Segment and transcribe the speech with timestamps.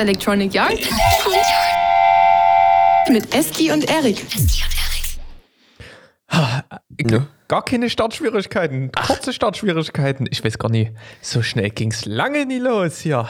[0.00, 0.80] Electronic Yard
[3.10, 4.24] mit Eski und Erik.
[6.98, 7.26] Ja.
[7.48, 10.26] Gar keine Startschwierigkeiten, kurze Startschwierigkeiten.
[10.30, 13.28] Ich weiß gar nicht, so schnell ging es lange nie los hier.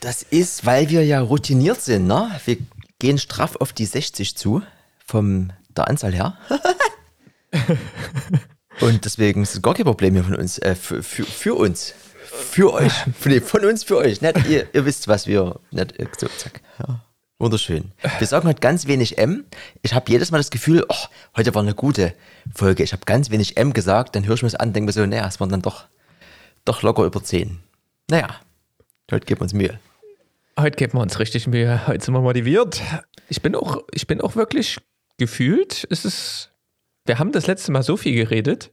[0.00, 2.32] Das ist, weil wir ja routiniert sind, ne?
[2.46, 2.56] Wir
[2.98, 4.62] gehen straff auf die 60 zu,
[5.06, 6.36] von der Anzahl her.
[8.80, 11.94] Und deswegen ist es gar kein Problem hier von uns, äh, für, für, für uns.
[12.50, 12.92] Für euch.
[13.24, 14.20] Nee, von uns für euch.
[14.20, 15.60] Nicht, ihr, ihr wisst, was wir.
[15.70, 16.60] Nicht, äh, so, zack.
[16.78, 17.04] Ja.
[17.38, 17.92] Wunderschön.
[18.18, 19.44] Wir sagen heute ganz wenig M.
[19.82, 21.04] Ich habe jedes Mal das Gefühl, oh,
[21.36, 22.14] heute war eine gute
[22.52, 22.82] Folge.
[22.82, 25.06] Ich habe ganz wenig M gesagt, dann höre ich mir das an, denke mir so,
[25.06, 25.84] naja, es waren dann doch,
[26.64, 27.60] doch locker über 10.
[28.10, 28.40] Naja,
[29.12, 29.78] heute geben wir uns Mühe.
[30.58, 31.86] Heute geben wir uns richtig Mühe.
[31.86, 32.82] Heute sind wir motiviert.
[33.28, 34.78] Ich bin auch, ich bin auch wirklich
[35.16, 36.50] gefühlt, es ist,
[37.04, 38.72] wir haben das letzte Mal so viel geredet,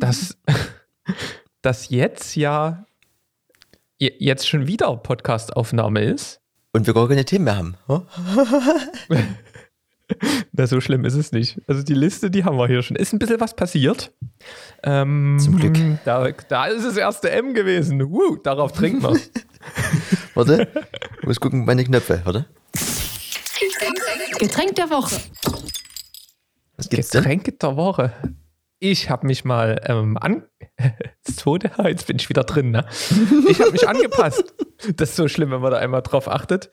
[0.00, 0.36] dass,
[1.64, 2.84] dass jetzt ja
[3.98, 6.40] je- jetzt schon wieder Podcastaufnahme ist.
[6.72, 7.76] Und wir gar keine Themen mehr haben.
[7.86, 8.04] hm?
[10.52, 11.60] Na, so schlimm ist es nicht.
[11.66, 12.96] Also die Liste, die haben wir hier schon.
[12.96, 14.12] Ist ein bisschen was passiert.
[14.82, 15.78] Ähm, Zum Glück.
[16.04, 18.00] Da, da ist das erste M gewesen.
[18.10, 19.18] Woo, darauf trinken wir.
[20.34, 20.68] Warte,
[21.20, 22.44] ich muss gucken, meine Knöpfe, warte.
[24.38, 25.16] Getränk der Woche.
[26.76, 27.22] Was gibt's denn?
[27.22, 28.12] Getränke der Woche.
[28.86, 30.44] Ich habe mich mal ähm, an.
[31.22, 32.84] Zweite, jetzt bin ich wieder drin, ne?
[33.48, 34.54] Ich habe mich angepasst.
[34.96, 36.68] Das ist so schlimm, wenn man da einmal drauf achtet.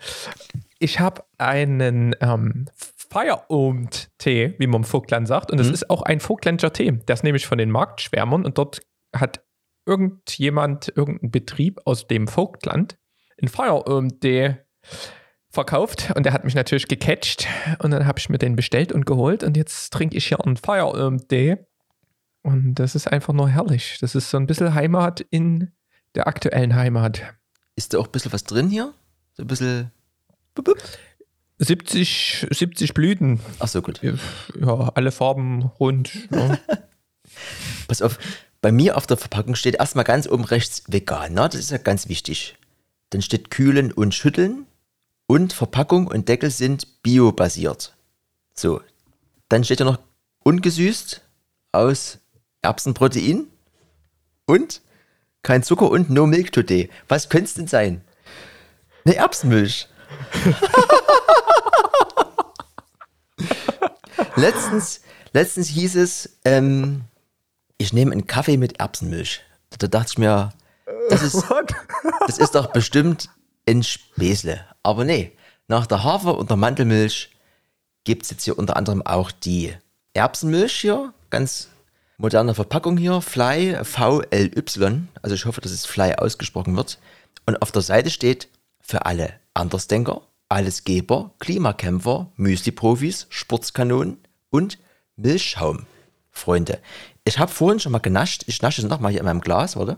[0.80, 2.66] Ich habe einen ähm,
[3.09, 5.50] Feierabend-Tee, wie man im Vogtland sagt.
[5.50, 6.92] Und das ist auch ein Vogtländischer Tee.
[6.92, 8.44] Der ist nämlich von den Marktschwärmern.
[8.44, 8.82] Und dort
[9.16, 9.45] hat
[9.86, 12.98] irgendjemand, irgendein Betrieb aus dem Vogtland
[13.39, 14.58] einen Feierabend-Tee
[15.52, 17.48] verkauft und der hat mich natürlich gecatcht
[17.80, 20.58] und dann habe ich mir den bestellt und geholt und jetzt trinke ich hier einen
[21.30, 21.58] Day
[22.44, 23.97] und das ist einfach nur herrlich.
[24.02, 25.72] Das ist so ein bisschen Heimat in
[26.16, 27.22] der aktuellen Heimat.
[27.75, 28.94] Ist da auch ein bisschen was drin hier?
[29.33, 29.92] So ein bisschen.
[31.60, 34.02] 70, 70 Blüten, Ach so, gut.
[34.02, 36.11] ja, alle Farben rund.
[36.32, 36.58] Ja.
[37.88, 38.17] Pass auf,
[38.61, 41.48] bei mir auf der Verpackung steht erstmal ganz oben rechts vegan, ne?
[41.49, 42.58] Das ist ja ganz wichtig.
[43.11, 44.66] Dann steht kühlen und schütteln
[45.27, 47.95] und Verpackung und Deckel sind biobasiert.
[48.54, 48.82] So.
[49.49, 49.99] Dann steht ja noch
[50.43, 51.21] ungesüßt
[51.71, 52.20] aus
[52.61, 53.48] Erbsenprotein
[54.45, 54.82] und
[55.44, 56.89] kein Zucker und no milk today.
[57.08, 58.02] Was könnte es denn sein?
[59.05, 59.88] Eine Erbsenmilch.
[64.36, 65.02] letztens,
[65.33, 67.05] letztens hieß es, ähm,
[67.77, 69.42] ich nehme einen Kaffee mit Erbsenmilch.
[69.80, 70.52] Da dachte ich mir,
[71.10, 71.43] das ist,
[72.28, 73.30] das ist doch bestimmt
[73.67, 74.64] ein Späßle.
[74.83, 75.36] Aber nee,
[75.67, 77.32] nach der Hafer- und der Mandelmilch
[78.04, 79.73] gibt es jetzt hier unter anderem auch die
[80.14, 81.70] Erbsenmilch hier, ganz
[82.21, 85.02] moderne Verpackung hier, Fly VLY.
[85.23, 86.99] Also ich hoffe, dass es Fly ausgesprochen wird.
[87.48, 88.48] Und auf der Seite steht
[88.80, 94.20] für alle Andersdenker, Allesgeber, Klimakämpfer, Müsli-Profis, Sportskanonen
[94.52, 94.77] und
[95.15, 95.87] Milchschaum.
[96.30, 96.80] Freunde,
[97.26, 98.43] ich habe vorhin schon mal genascht.
[98.45, 99.98] Ich nasche es nochmal hier in meinem Glas, warte.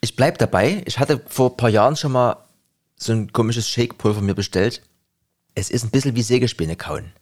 [0.00, 0.82] Ich bleib dabei.
[0.86, 2.36] Ich hatte vor ein paar Jahren schon mal
[2.96, 4.82] so ein komisches Shake-Pulver mir bestellt.
[5.54, 7.12] Es ist ein bisschen wie Sägespäne kauen.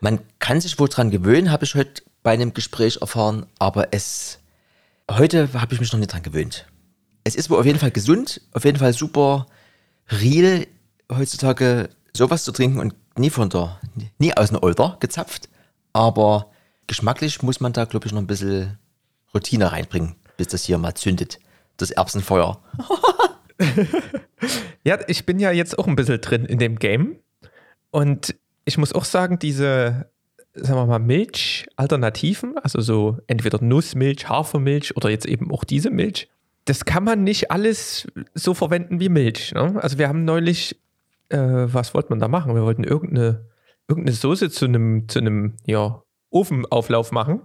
[0.00, 4.38] Man kann sich wohl dran gewöhnen, habe ich heute bei einem Gespräch erfahren, aber es
[5.10, 6.66] heute habe ich mich noch nicht dran gewöhnt.
[7.24, 9.46] Es ist wohl auf jeden Fall gesund, auf jeden Fall super
[10.10, 10.66] real,
[11.10, 13.80] heutzutage sowas zu trinken und nie von der,
[14.18, 15.48] nie aus einer Older gezapft.
[15.92, 16.50] Aber
[16.86, 18.78] geschmacklich muss man da, glaube ich, noch ein bisschen
[19.32, 21.38] Routine reinbringen, bis das hier mal zündet.
[21.76, 22.62] Das Erbsenfeuer.
[24.84, 27.16] Ja, ich bin ja jetzt auch ein bisschen drin in dem Game.
[27.90, 30.10] Und ich muss auch sagen, diese,
[30.54, 36.28] sagen wir mal, Milch-Alternativen, also so entweder Nussmilch, Hafermilch oder jetzt eben auch diese Milch,
[36.64, 39.52] das kann man nicht alles so verwenden wie Milch.
[39.52, 39.78] Ne?
[39.82, 40.80] Also wir haben neulich,
[41.28, 42.54] äh, was wollte man da machen?
[42.54, 43.44] Wir wollten irgendeine,
[43.86, 47.42] irgendeine Soße zu einem, zu einem, ja, Ofenauflauf machen.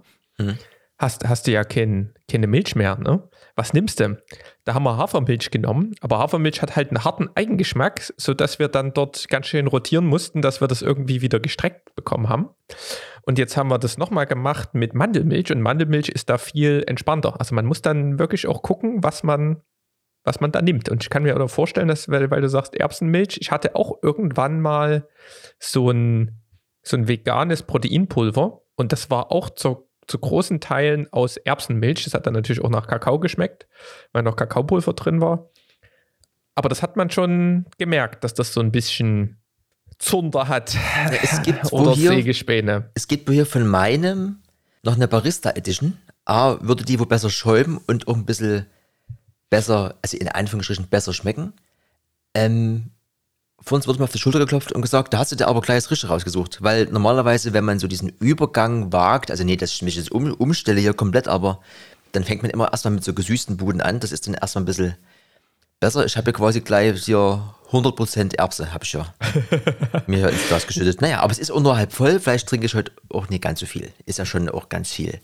[0.98, 3.22] Hast, hast du ja kein, keine Milch mehr, ne?
[3.60, 4.16] Was nimmst du?
[4.64, 8.94] Da haben wir Hafermilch genommen, aber Hafermilch hat halt einen harten Eigengeschmack, sodass wir dann
[8.94, 12.48] dort ganz schön rotieren mussten, dass wir das irgendwie wieder gestreckt bekommen haben.
[13.20, 17.38] Und jetzt haben wir das nochmal gemacht mit Mandelmilch und Mandelmilch ist da viel entspannter.
[17.38, 19.60] Also man muss dann wirklich auch gucken, was man,
[20.24, 20.88] was man da nimmt.
[20.88, 23.98] Und ich kann mir auch vorstellen, dass, weil, weil du sagst Erbsenmilch, ich hatte auch
[24.02, 25.06] irgendwann mal
[25.58, 26.40] so ein,
[26.80, 32.04] so ein veganes Proteinpulver und das war auch zu, zu großen Teilen aus Erbsenmilch.
[32.04, 33.66] Das hat dann natürlich auch nach Kakao geschmeckt,
[34.12, 35.50] weil noch Kakaopulver drin war.
[36.56, 39.38] Aber das hat man schon gemerkt, dass das so ein bisschen
[39.98, 40.76] Zunder hat.
[41.22, 42.90] Es gibt Oder hier, Sägespäne.
[42.94, 44.42] es gibt wohl hier von meinem
[44.82, 45.96] noch eine Barista Edition.
[46.24, 48.66] A, würde die wohl besser schäumen und auch ein bisschen
[49.48, 51.52] besser, also in Anführungsstrichen besser schmecken.
[52.34, 52.90] Ähm,
[53.62, 55.60] vor uns wurde mir auf die Schulter geklopft und gesagt, da hast du dir aber
[55.60, 56.62] gleich das Richtige rausgesucht.
[56.62, 60.32] Weil normalerweise, wenn man so diesen Übergang wagt, also nee, dass ich mich jetzt um,
[60.32, 61.60] umstelle hier komplett, aber
[62.12, 64.00] dann fängt man immer erstmal mit so gesüßten Buden an.
[64.00, 64.96] Das ist dann erstmal ein bisschen
[65.78, 66.04] besser.
[66.04, 69.14] Ich habe ja quasi gleich hier 100% Erbse, habe ich ja
[70.06, 71.00] mir ins Glas geschüttet.
[71.00, 72.18] Naja, aber es ist auch nur halb voll.
[72.18, 73.92] Vielleicht trinke ich heute auch nicht ganz so viel.
[74.06, 75.20] Ist ja schon auch ganz viel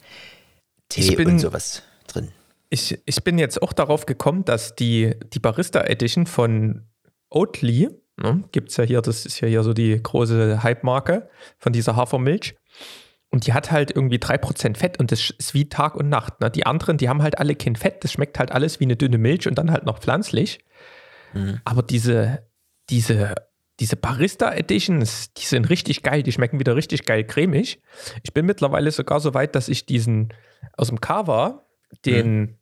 [0.88, 2.28] Tee bin, und sowas drin.
[2.68, 6.82] Ich, ich bin jetzt auch darauf gekommen, dass die, die Barista Edition von
[7.30, 11.28] Oatly, ne, gibt es ja hier, das ist ja hier so die große Hype-Marke
[11.58, 12.56] von dieser Hafermilch.
[13.28, 16.40] Und die hat halt irgendwie 3% Fett und das ist wie Tag und Nacht.
[16.40, 16.50] Ne?
[16.50, 19.18] Die anderen, die haben halt alle kein Fett, das schmeckt halt alles wie eine dünne
[19.18, 20.60] Milch und dann halt noch pflanzlich.
[21.34, 21.60] Mhm.
[21.64, 22.46] Aber diese,
[22.88, 23.34] diese,
[23.80, 27.82] diese Barista Editions, die sind richtig geil, die schmecken wieder richtig geil cremig.
[28.22, 30.32] Ich bin mittlerweile sogar so weit, dass ich diesen
[30.76, 31.66] aus dem Kava,
[32.04, 32.56] den, mhm.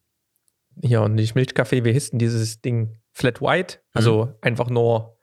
[0.83, 2.97] hier nicht Milchkaffee, wie hieß denn dieses Ding?
[3.13, 4.35] Flat White, also mhm.
[4.41, 5.17] einfach nur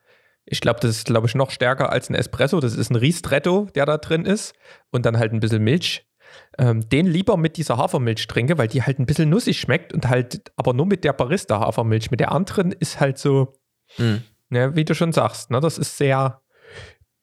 [0.45, 2.59] ich glaube, das ist, glaube ich, noch stärker als ein Espresso.
[2.59, 4.53] Das ist ein Ristretto, der da drin ist.
[4.91, 6.05] Und dann halt ein bisschen Milch.
[6.57, 10.07] Ähm, den lieber mit dieser Hafermilch trinke, weil die halt ein bisschen nussig schmeckt und
[10.07, 12.09] halt, aber nur mit der Barista-Hafermilch.
[12.09, 13.53] Mit der anderen ist halt so,
[13.97, 14.23] mhm.
[14.49, 16.41] ne, wie du schon sagst, ne, das ist sehr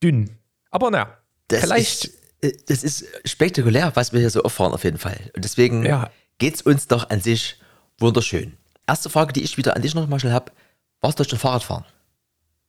[0.02, 0.38] dünn.
[0.70, 1.16] Aber naja,
[1.48, 2.04] das vielleicht.
[2.04, 5.18] Ist, äh, das ist spektakulär, was wir hier so erfahren, auf jeden Fall.
[5.34, 6.10] Und deswegen ja.
[6.38, 7.58] geht es uns doch an sich
[7.98, 8.58] wunderschön.
[8.86, 10.52] Erste Frage, die ich wieder an dich nochmal schnell habe:
[11.00, 11.86] Warst du schon Fahrradfahren?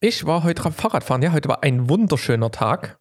[0.01, 1.21] Ich war heute am Fahrradfahren.
[1.21, 2.99] Ja, heute war ein wunderschöner Tag.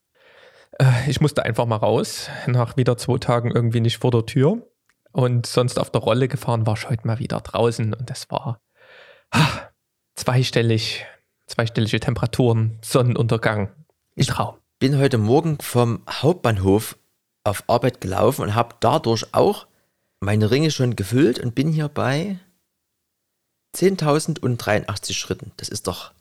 [0.81, 2.29] Äh, ich musste einfach mal raus.
[2.49, 4.67] Nach wieder zwei Tagen irgendwie nicht vor der Tür.
[5.13, 7.95] Und sonst auf der Rolle gefahren war ich heute mal wieder draußen.
[7.95, 8.61] Und das war
[9.31, 9.47] ah,
[10.17, 11.07] zweistellig,
[11.47, 13.73] zweistellige Temperaturen, Sonnenuntergang.
[14.17, 14.57] Ich Traum.
[14.81, 16.99] bin heute Morgen vom Hauptbahnhof
[17.45, 19.69] auf Arbeit gelaufen und habe dadurch auch
[20.19, 22.41] meine Ringe schon gefüllt und bin hier bei
[23.77, 25.53] 10.083 Schritten.
[25.59, 26.13] Das ist doch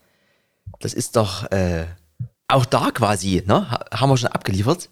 [0.79, 1.85] das ist doch äh,
[2.47, 3.69] auch da quasi, ne?
[3.91, 4.89] Haben wir schon abgeliefert.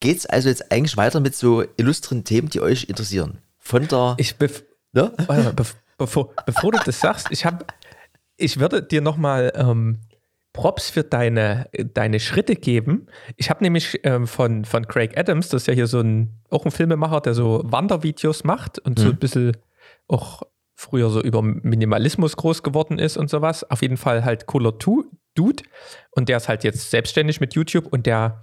[0.00, 3.38] Geht's also jetzt eigentlich weiter mit so illustren Themen, die euch interessieren?
[3.58, 4.14] Von der.
[4.18, 5.12] Ich bef ne?
[5.26, 7.66] mal, bev bevor, bevor du das sagst, ich habe,
[8.36, 10.00] ich würde dir nochmal ähm,
[10.52, 13.06] Props für deine, deine Schritte geben.
[13.36, 16.64] Ich habe nämlich ähm, von, von Craig Adams, das ist ja hier so ein, auch
[16.64, 19.02] ein Filmemacher, der so Wandervideos macht und mhm.
[19.02, 19.56] so ein bisschen
[20.06, 20.42] auch
[20.78, 23.68] früher so über Minimalismus groß geworden ist und sowas.
[23.68, 25.64] Auf jeden Fall halt cooler Dude.
[26.12, 28.42] Und der ist halt jetzt selbstständig mit YouTube und der,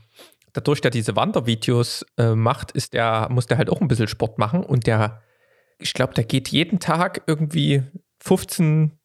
[0.52, 4.38] dadurch, der diese Wandervideos äh, macht, ist der, muss der halt auch ein bisschen Sport
[4.38, 5.22] machen und der,
[5.80, 7.84] ich glaube, der geht jeden Tag irgendwie
[8.20, 9.00] 15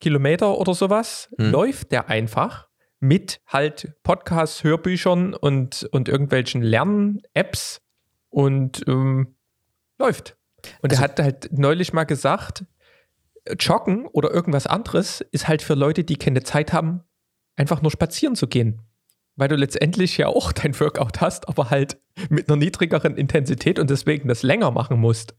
[0.00, 1.52] Kilometer oder sowas, hm.
[1.52, 2.66] läuft der einfach
[2.98, 7.80] mit halt Podcasts, Hörbüchern und, und irgendwelchen Lern-Apps
[8.28, 9.36] und ähm,
[9.98, 10.36] läuft.
[10.80, 12.64] Und also, er hat halt neulich mal gesagt,
[13.58, 17.02] Joggen oder irgendwas anderes ist halt für Leute, die keine Zeit haben,
[17.56, 18.82] einfach nur spazieren zu gehen.
[19.36, 21.98] Weil du letztendlich ja auch dein Workout hast, aber halt
[22.28, 25.34] mit einer niedrigeren Intensität und deswegen das länger machen musst.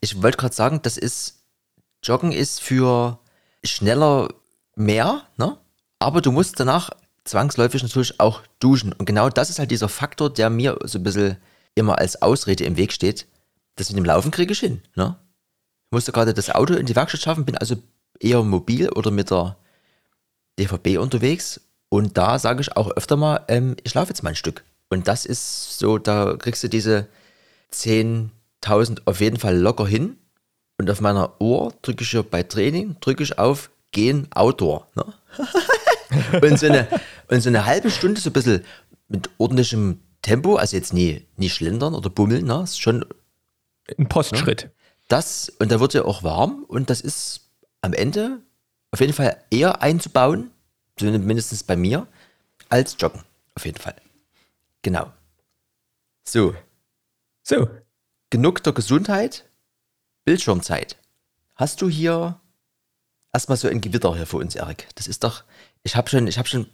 [0.00, 1.44] Ich wollte gerade sagen, das ist,
[2.02, 3.20] Joggen ist für
[3.62, 4.28] schneller
[4.74, 5.58] mehr, ne?
[5.98, 6.90] Aber du musst danach
[7.24, 8.94] zwangsläufig natürlich auch duschen.
[8.94, 11.36] Und genau das ist halt dieser Faktor, der mir so ein bisschen
[11.74, 13.26] immer als Ausrede im Weg steht.
[13.76, 15.18] Das mit dem Laufen kriege ich hin, ne?
[15.90, 17.76] Musste gerade das Auto in die Werkstatt schaffen, bin also
[18.20, 19.56] eher mobil oder mit der
[20.58, 21.60] DVB unterwegs.
[21.88, 24.64] Und da sage ich auch öfter mal, ähm, ich laufe jetzt mal ein Stück.
[24.88, 27.08] Und das ist so, da kriegst du diese
[27.72, 30.16] 10.000 auf jeden Fall locker hin.
[30.78, 34.86] Und auf meiner Uhr drücke ich hier bei Training, drücke ich auf Gehen Outdoor.
[34.94, 35.04] Ne?
[36.42, 36.88] und, so eine,
[37.28, 38.64] und so eine halbe Stunde so ein bisschen
[39.08, 42.62] mit ordentlichem Tempo, also jetzt nie, nie schlendern oder bummeln, ne?
[42.62, 43.04] ist schon
[43.98, 44.64] ein Postschritt.
[44.64, 44.70] Ne?
[45.10, 47.50] Das, und da wird ja auch warm und das ist
[47.80, 48.38] am Ende
[48.92, 50.52] auf jeden Fall eher einzubauen,
[50.96, 52.06] zumindest bei mir,
[52.68, 53.24] als Joggen.
[53.56, 53.96] Auf jeden Fall.
[54.82, 55.12] Genau.
[56.22, 56.54] So.
[57.42, 57.68] So.
[58.30, 59.48] Genug der Gesundheit,
[60.24, 60.96] Bildschirmzeit.
[61.56, 62.40] Hast du hier
[63.32, 64.86] erstmal so ein Gewitter hier für uns, Erik?
[64.94, 65.42] Das ist doch,
[65.82, 66.70] ich habe schon, ich habe schon,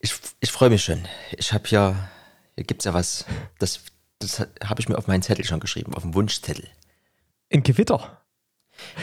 [0.00, 1.08] ich, ich freue mich schon.
[1.38, 2.10] Ich habe ja,
[2.56, 3.24] hier gibt es ja was,
[3.58, 3.80] das,
[4.18, 6.68] das habe ich mir auf meinen Zettel schon geschrieben, auf dem Wunschzettel.
[7.52, 8.24] Ein Gewitter?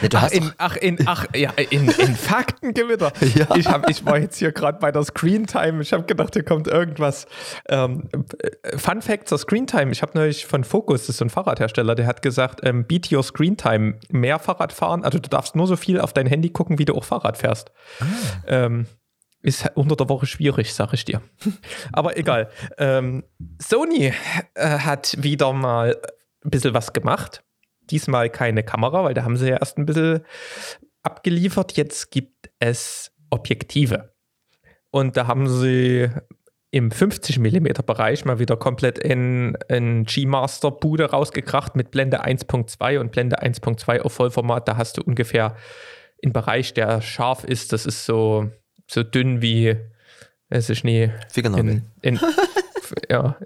[0.02, 3.14] Ja, ach, in, ach, in, ach, ja, in, in Faktengewitter.
[3.36, 3.56] ja.
[3.56, 5.82] ich, hab, ich war jetzt hier gerade bei der Screentime.
[5.82, 7.28] Ich habe gedacht, hier kommt irgendwas.
[7.70, 9.92] Ähm, äh, Fun Fact zur Screentime.
[9.92, 13.12] Ich habe neulich von Focus, das ist so ein Fahrradhersteller, der hat gesagt, ähm, beat
[13.12, 14.00] your Screentime.
[14.10, 15.04] Mehr Fahrrad fahren.
[15.04, 17.72] Also du darfst nur so viel auf dein Handy gucken, wie du auch Fahrrad fährst.
[18.00, 18.06] Ah.
[18.48, 18.88] Ähm,
[19.44, 21.22] ist unter der Woche schwierig, sag ich dir.
[21.94, 22.50] Aber egal.
[22.78, 23.24] Ähm,
[23.60, 24.14] Sony
[24.54, 25.98] äh, hat wieder mal
[26.44, 27.44] ein bisschen was gemacht
[27.92, 30.22] diesmal keine Kamera, weil da haben sie ja erst ein bisschen
[31.04, 31.74] abgeliefert.
[31.78, 34.14] Jetzt gibt es Objektive.
[34.92, 36.10] Und da haben sie
[36.72, 43.00] im 50 mm Bereich mal wieder komplett in, in G-Master Bude rausgekracht mit Blende 1.2
[43.00, 44.68] und Blende 1.2 auf Vollformat.
[44.68, 45.58] Da hast du ungefähr
[46.24, 47.74] einen Bereich, der scharf ist.
[47.74, 48.50] Das ist so,
[48.90, 49.76] so dünn wie,
[50.50, 52.20] es ist nie in, in,
[53.10, 53.38] ja,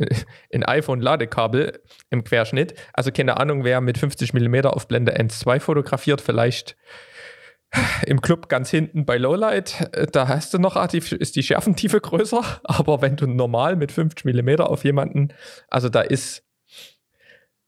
[0.50, 2.76] in iPhone-Ladekabel im Querschnitt.
[2.94, 6.76] Also keine Ahnung, wer mit 50 mm auf Blende 1.2 fotografiert, vielleicht
[8.06, 13.02] im Club ganz hinten bei Lowlight, da hast du noch, ist die Schärfentiefe größer, aber
[13.02, 15.34] wenn du normal mit 50 mm auf jemanden,
[15.70, 16.44] also da ist,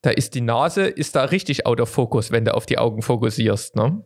[0.01, 3.01] da ist die Nase, ist da richtig out of focus, wenn du auf die Augen
[3.01, 3.75] fokussierst.
[3.75, 4.03] Ne?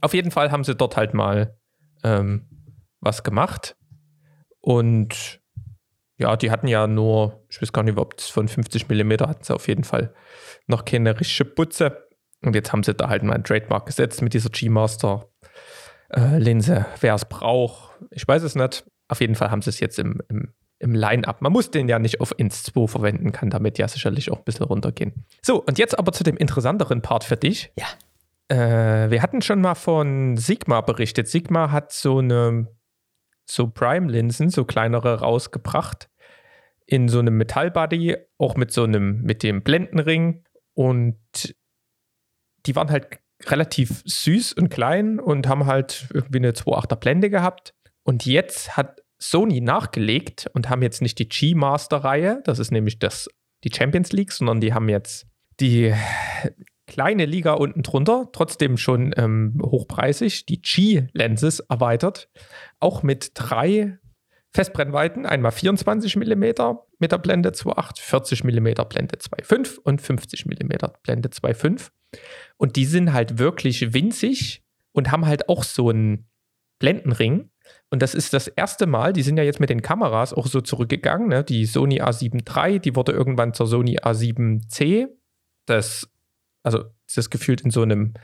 [0.00, 1.56] Auf jeden Fall haben sie dort halt mal
[2.04, 2.48] ähm,
[3.00, 3.76] was gemacht
[4.60, 5.39] und
[6.20, 9.54] ja, die hatten ja nur, ich weiß gar nicht, ob von 50 mm hatten sie
[9.54, 10.12] auf jeden Fall
[10.66, 12.06] noch keine richtige Putze.
[12.42, 16.76] Und jetzt haben sie da halt mal ein Trademark gesetzt mit dieser G-Master-Linse.
[16.76, 18.84] Äh, Wer es braucht, ich weiß es nicht.
[19.08, 21.40] Auf jeden Fall haben sie es jetzt im, im, im Line-Up.
[21.40, 24.44] Man muss den ja nicht auf Ins 2 verwenden, kann damit ja sicherlich auch ein
[24.44, 25.24] bisschen runtergehen.
[25.40, 27.72] So, und jetzt aber zu dem interessanteren Part für dich.
[27.78, 27.86] Ja.
[28.48, 31.28] Äh, wir hatten schon mal von Sigma berichtet.
[31.28, 32.68] Sigma hat so eine
[33.46, 36.09] so Prime-Linsen, so kleinere rausgebracht
[36.90, 40.42] in so einem Metallbody, auch mit so einem, mit dem Blendenring.
[40.74, 41.54] Und
[42.66, 47.74] die waren halt relativ süß und klein und haben halt irgendwie eine 2.8er Blende gehabt.
[48.02, 53.28] Und jetzt hat Sony nachgelegt und haben jetzt nicht die G-Master-Reihe, das ist nämlich das,
[53.62, 55.26] die Champions League, sondern die haben jetzt
[55.60, 55.94] die
[56.88, 62.28] kleine Liga unten drunter, trotzdem schon ähm, hochpreisig, die G-Lenses erweitert,
[62.80, 63.99] auch mit drei
[64.52, 66.44] Festbrennweiten, einmal 24 mm
[66.98, 71.90] mit der Blende 2.8, 40 mm Blende 2.5 und 50 mm Blende 2.5.
[72.56, 76.28] Und die sind halt wirklich winzig und haben halt auch so einen
[76.80, 77.50] Blendenring.
[77.90, 80.60] Und das ist das erste Mal, die sind ja jetzt mit den Kameras auch so
[80.60, 81.28] zurückgegangen.
[81.28, 81.44] Ne?
[81.44, 85.08] Die Sony A7 III, die wurde irgendwann zur Sony A7C.
[85.66, 86.08] Das,
[86.64, 86.84] also
[87.16, 88.14] ist gefühlt in so einem,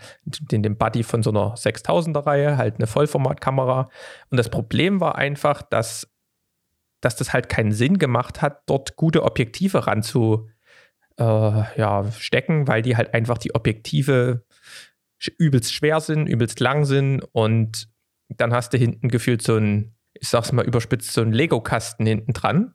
[0.51, 3.89] in dem Buddy von so einer 6000er Reihe, halt eine Vollformatkamera.
[4.31, 6.09] Und das Problem war einfach, dass,
[7.01, 10.49] dass das halt keinen Sinn gemacht hat, dort gute Objektive ranzu,
[11.19, 14.45] äh, ja, stecken, weil die halt einfach die Objektive
[15.39, 17.89] übelst schwer sind, übelst lang sind und
[18.29, 22.33] dann hast du hinten gefühlt so ein, ich sag's mal überspitzt, so ein Lego-Kasten hinten
[22.33, 22.75] dran.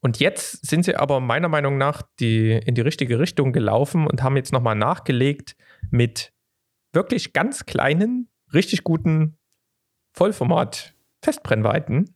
[0.00, 4.22] Und jetzt sind sie aber meiner Meinung nach die, in die richtige Richtung gelaufen und
[4.22, 5.56] haben jetzt nochmal nachgelegt
[5.90, 6.32] mit
[6.92, 9.38] wirklich ganz kleinen, richtig guten
[10.12, 12.15] Vollformat-Festbrennweiten,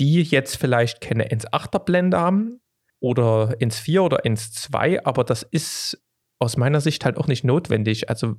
[0.00, 2.60] die jetzt vielleicht keine 1,8er Blende haben,
[3.00, 6.00] oder ins 4 oder ins 2, aber das ist
[6.38, 8.08] aus meiner Sicht halt auch nicht notwendig.
[8.08, 8.36] Also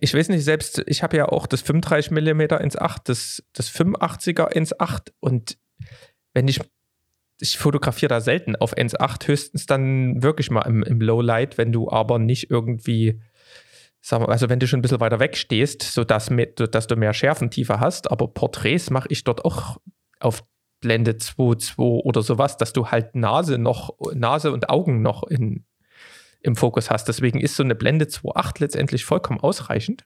[0.00, 3.70] ich weiß nicht, selbst ich habe ja auch das 35 mm ins 8, das, das
[3.70, 5.58] 85er ins 8 und
[6.34, 6.60] wenn ich,
[7.40, 11.72] ich fotografiere da selten auf ins 8, höchstens dann wirklich mal im, im Lowlight, wenn
[11.72, 13.20] du aber nicht irgendwie,
[14.02, 16.30] sag mal, also wenn du schon ein bisschen weiter weg stehst, sodass,
[16.70, 19.78] dass du mehr Schärfentiefe hast, aber Porträts mache ich dort auch
[20.20, 20.44] auf
[20.80, 25.64] Blende 2.2 oder sowas, dass du halt Nase noch, Nase und Augen noch in,
[26.40, 27.06] im Fokus hast.
[27.08, 30.04] Deswegen ist so eine Blende 2.8 letztendlich vollkommen ausreichend.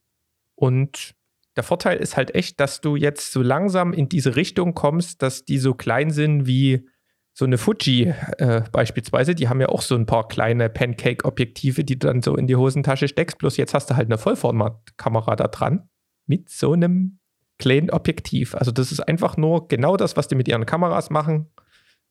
[0.57, 1.15] Und
[1.57, 5.45] der Vorteil ist halt echt, dass du jetzt so langsam in diese Richtung kommst, dass
[5.45, 6.89] die so klein sind wie
[7.33, 9.35] so eine Fuji äh, beispielsweise.
[9.35, 12.57] Die haben ja auch so ein paar kleine Pancake-Objektive, die du dann so in die
[12.57, 13.39] Hosentasche steckst.
[13.39, 15.89] Bloß jetzt hast du halt eine Vollformatkamera da dran
[16.27, 17.19] mit so einem
[17.59, 18.55] kleinen Objektiv.
[18.55, 21.51] Also das ist einfach nur genau das, was die mit ihren Kameras machen,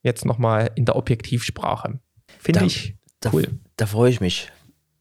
[0.02, 2.00] jetzt nochmal in der Objektivsprache.
[2.38, 2.96] Finde ich
[3.32, 3.48] cool.
[3.76, 4.50] Da, freue ich mich.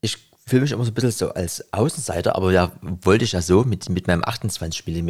[0.02, 3.42] Ich fühle mich immer so ein bisschen so als Außenseiter, aber ja, wollte ich ja
[3.42, 5.10] so mit, mit meinem 28 mm.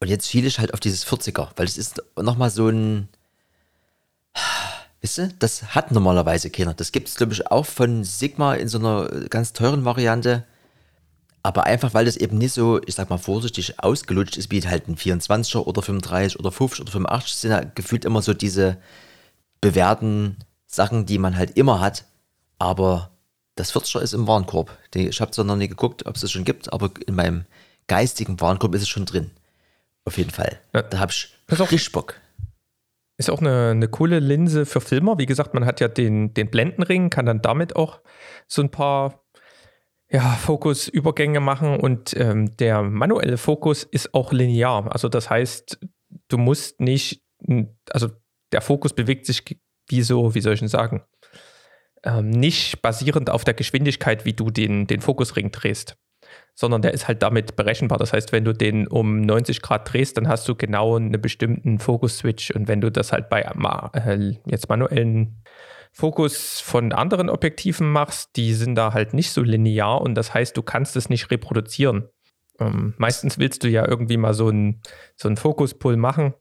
[0.00, 3.08] Und jetzt schiele ich halt auf dieses 40er, weil es ist nochmal so ein,
[5.02, 6.74] Wisst ihr, das hat normalerweise keiner.
[6.74, 10.46] Das gibt es, glaube ich, auch von Sigma in so einer ganz teuren Variante.
[11.42, 14.88] Aber einfach, weil das eben nicht so, ich sag mal vorsichtig ausgelutscht ist, wie halt
[14.88, 18.78] ein 24er oder 35 oder 50 oder 85, sind ja gefühlt immer so diese
[19.60, 22.04] bewährten Sachen, die man halt immer hat.
[22.58, 23.10] Aber
[23.56, 24.76] das 40er ist im Warenkorb.
[24.94, 27.44] Ich habe zwar noch nie geguckt, ob es das schon gibt, aber in meinem
[27.88, 29.30] geistigen Warenkorb ist es schon drin.
[30.04, 30.60] Auf jeden Fall.
[30.72, 30.82] Ja.
[30.82, 32.14] Da habe ich richtig Bock.
[33.18, 35.18] Ist auch eine, eine coole Linse für Filmer.
[35.18, 38.00] Wie gesagt, man hat ja den, den Blendenring, kann dann damit auch
[38.48, 39.21] so ein paar
[40.12, 44.92] ja, Fokusübergänge machen und ähm, der manuelle Fokus ist auch linear.
[44.92, 45.78] Also das heißt,
[46.28, 47.22] du musst nicht,
[47.90, 48.08] also
[48.52, 49.42] der Fokus bewegt sich
[49.88, 51.02] wie so, wie soll ich denn sagen?
[52.04, 55.96] ähm, nicht basierend auf der Geschwindigkeit, wie du den, den Fokusring drehst,
[56.54, 57.98] sondern der ist halt damit berechenbar.
[57.98, 61.78] Das heißt, wenn du den um 90 Grad drehst, dann hast du genau einen bestimmten
[61.78, 62.50] Fokus-Switch.
[62.52, 65.42] Und wenn du das halt bei äh, jetzt manuellen
[65.92, 70.56] Fokus von anderen Objektiven machst, die sind da halt nicht so linear und das heißt,
[70.56, 72.08] du kannst es nicht reproduzieren.
[72.58, 74.80] Ähm, meistens willst du ja irgendwie mal so einen
[75.16, 76.34] so Fokuspull machen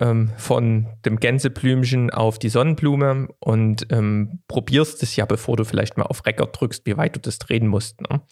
[0.00, 5.96] ähm, von dem Gänseblümchen auf die Sonnenblume und ähm, probierst es ja, bevor du vielleicht
[5.96, 8.00] mal auf Record drückst, wie weit du das drehen musst.
[8.00, 8.22] Ne?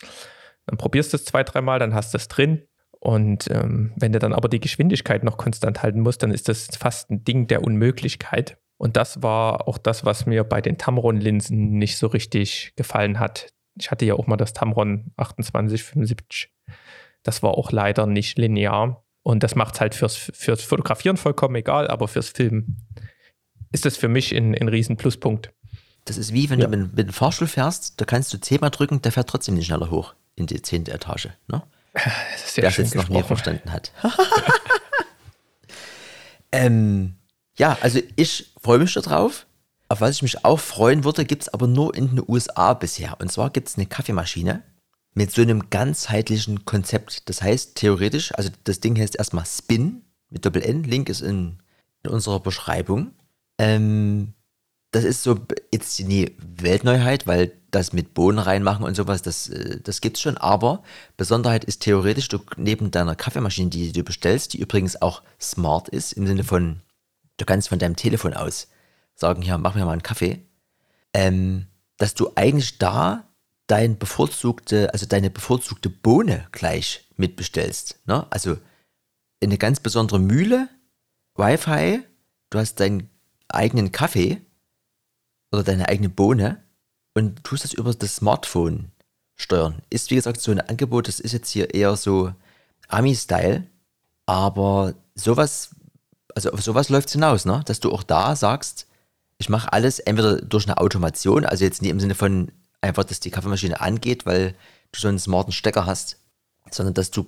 [0.67, 2.63] Dann probierst du es zwei, dreimal, dann hast du es drin.
[2.99, 6.69] Und ähm, wenn du dann aber die Geschwindigkeit noch konstant halten musst, dann ist das
[6.77, 8.59] fast ein Ding der Unmöglichkeit.
[8.83, 13.53] Und das war auch das, was mir bei den Tamron-Linsen nicht so richtig gefallen hat.
[13.79, 16.51] Ich hatte ja auch mal das Tamron 2875.
[17.23, 19.05] Das war auch leider nicht linear.
[19.23, 22.85] Und das macht es halt fürs, fürs Fotografieren vollkommen egal, aber fürs Filmen
[23.71, 25.53] ist das für mich ein, ein riesen Pluspunkt.
[26.05, 26.67] Das ist wie, wenn ja.
[26.67, 29.67] du mit, mit dem Fahrstuhl fährst, da kannst du zehnmal drücken, der fährt trotzdem nicht
[29.67, 31.29] schneller hoch in die zehnte Etage.
[31.47, 31.63] Ne?
[32.33, 33.93] Das ist ja der es noch nie verstanden hat.
[36.51, 37.15] ähm,
[37.57, 39.47] ja, also ich freue mich darauf.
[39.89, 43.21] Auf was ich mich auch freuen würde, gibt es aber nur in den USA bisher.
[43.21, 44.63] Und zwar gibt es eine Kaffeemaschine,
[45.15, 47.29] mit so einem ganzheitlichen Konzept.
[47.29, 51.59] Das heißt, theoretisch, also das Ding heißt erstmal Spin mit Doppel-N, Link ist in,
[52.03, 53.13] in unserer Beschreibung.
[53.59, 54.33] Ähm,
[54.93, 55.39] das ist so
[55.73, 60.37] jetzt die Weltneuheit, weil das mit Bohnen reinmachen und sowas, das, äh, das es schon.
[60.39, 60.83] Aber
[61.17, 66.13] Besonderheit ist theoretisch, du neben deiner Kaffeemaschine, die du bestellst, die übrigens auch smart ist,
[66.13, 66.81] im Sinne von,
[67.37, 68.69] du kannst von deinem Telefon aus
[69.15, 70.47] sagen, hier, mach mir mal einen Kaffee,
[71.13, 73.29] ähm, dass du eigentlich da
[73.67, 78.01] dein bevorzugte, also deine bevorzugte Bohne gleich mitbestellst.
[78.07, 78.27] Ne?
[78.31, 78.57] Also
[79.43, 80.69] eine ganz besondere Mühle,
[81.37, 82.03] Wi-Fi,
[82.51, 83.09] du hast deinen
[83.49, 84.41] eigenen Kaffee
[85.53, 86.63] oder deine eigene Bohne
[87.15, 88.91] und tust das über das Smartphone
[89.37, 89.83] steuern.
[89.91, 92.33] Ist wie gesagt so ein Angebot, das ist jetzt hier eher so
[92.89, 93.67] Ami-Style,
[94.27, 95.71] aber sowas,
[96.35, 97.63] also auf sowas läuft es hinaus, ne?
[97.67, 98.87] dass du auch da sagst,
[99.39, 103.21] ich mache alles entweder durch eine Automation, also jetzt nicht im Sinne von einfach, dass
[103.21, 104.55] die Kaffeemaschine angeht, weil
[104.93, 106.19] du so einen smarten Stecker hast,
[106.71, 107.27] sondern dass du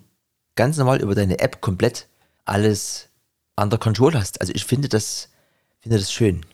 [0.56, 2.06] ganz normal über deine App komplett
[2.44, 3.08] alles
[3.56, 4.40] under Control hast.
[4.40, 5.30] Also ich finde das,
[5.80, 6.44] finde das schön.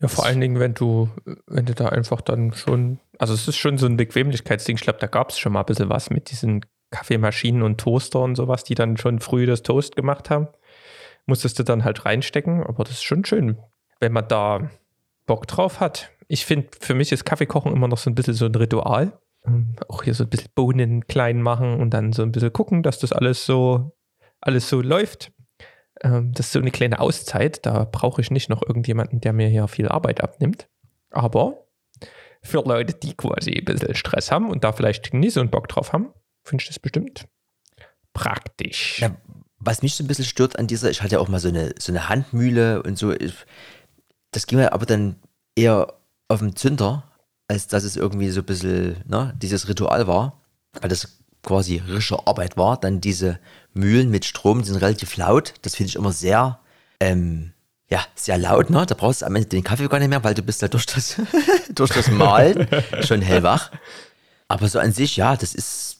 [0.00, 1.08] Ja, vor allen Dingen, wenn du,
[1.46, 4.76] wenn du da einfach dann schon, also es ist schon so ein Bequemlichkeitsding.
[4.76, 8.20] Ich glaube, da gab es schon mal ein bisschen was mit diesen Kaffeemaschinen und Toaster
[8.20, 10.48] und sowas, die dann schon früh das Toast gemacht haben.
[11.26, 13.58] Musstest du dann halt reinstecken, aber das ist schon schön,
[14.00, 14.70] wenn man da
[15.26, 18.46] Bock drauf hat ich finde, für mich ist Kaffeekochen immer noch so ein bisschen so
[18.46, 19.18] ein Ritual.
[19.46, 22.82] Ähm, auch hier so ein bisschen Bohnen klein machen und dann so ein bisschen gucken,
[22.82, 23.96] dass das alles so,
[24.40, 25.32] alles so läuft.
[26.02, 27.64] Ähm, das ist so eine kleine Auszeit.
[27.66, 30.68] Da brauche ich nicht noch irgendjemanden, der mir hier viel Arbeit abnimmt.
[31.10, 31.66] Aber
[32.42, 35.68] für Leute, die quasi ein bisschen Stress haben und da vielleicht nicht so einen Bock
[35.68, 37.26] drauf haben, finde ich das bestimmt
[38.12, 39.00] praktisch.
[39.00, 39.16] Ja,
[39.64, 41.74] was mich so ein bisschen stört an dieser, ich hatte ja auch mal so eine,
[41.78, 43.14] so eine Handmühle und so,
[44.30, 45.16] das ging mir aber dann
[45.56, 45.94] eher
[46.28, 47.04] auf dem Zünder,
[47.48, 50.40] als dass es irgendwie so ein bisschen ne, dieses Ritual war,
[50.80, 52.78] weil das quasi rische Arbeit war.
[52.78, 53.38] Dann diese
[53.72, 55.54] Mühlen mit Strom, die sind relativ laut.
[55.62, 56.58] Das finde ich immer sehr,
[57.00, 57.52] ähm,
[57.88, 58.70] ja, sehr laut.
[58.70, 58.84] Ne?
[58.86, 60.86] Da brauchst du am Ende den Kaffee gar nicht mehr, weil du bist da durch
[60.86, 61.16] das,
[61.74, 62.66] durch das Malen
[63.02, 63.70] schon hellwach.
[64.48, 65.98] Aber so an sich, ja, das ist,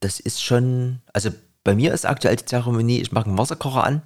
[0.00, 1.30] das ist schon, also
[1.68, 4.00] bei mir ist aktuell die Zeremonie, ich mache einen Wasserkocher an,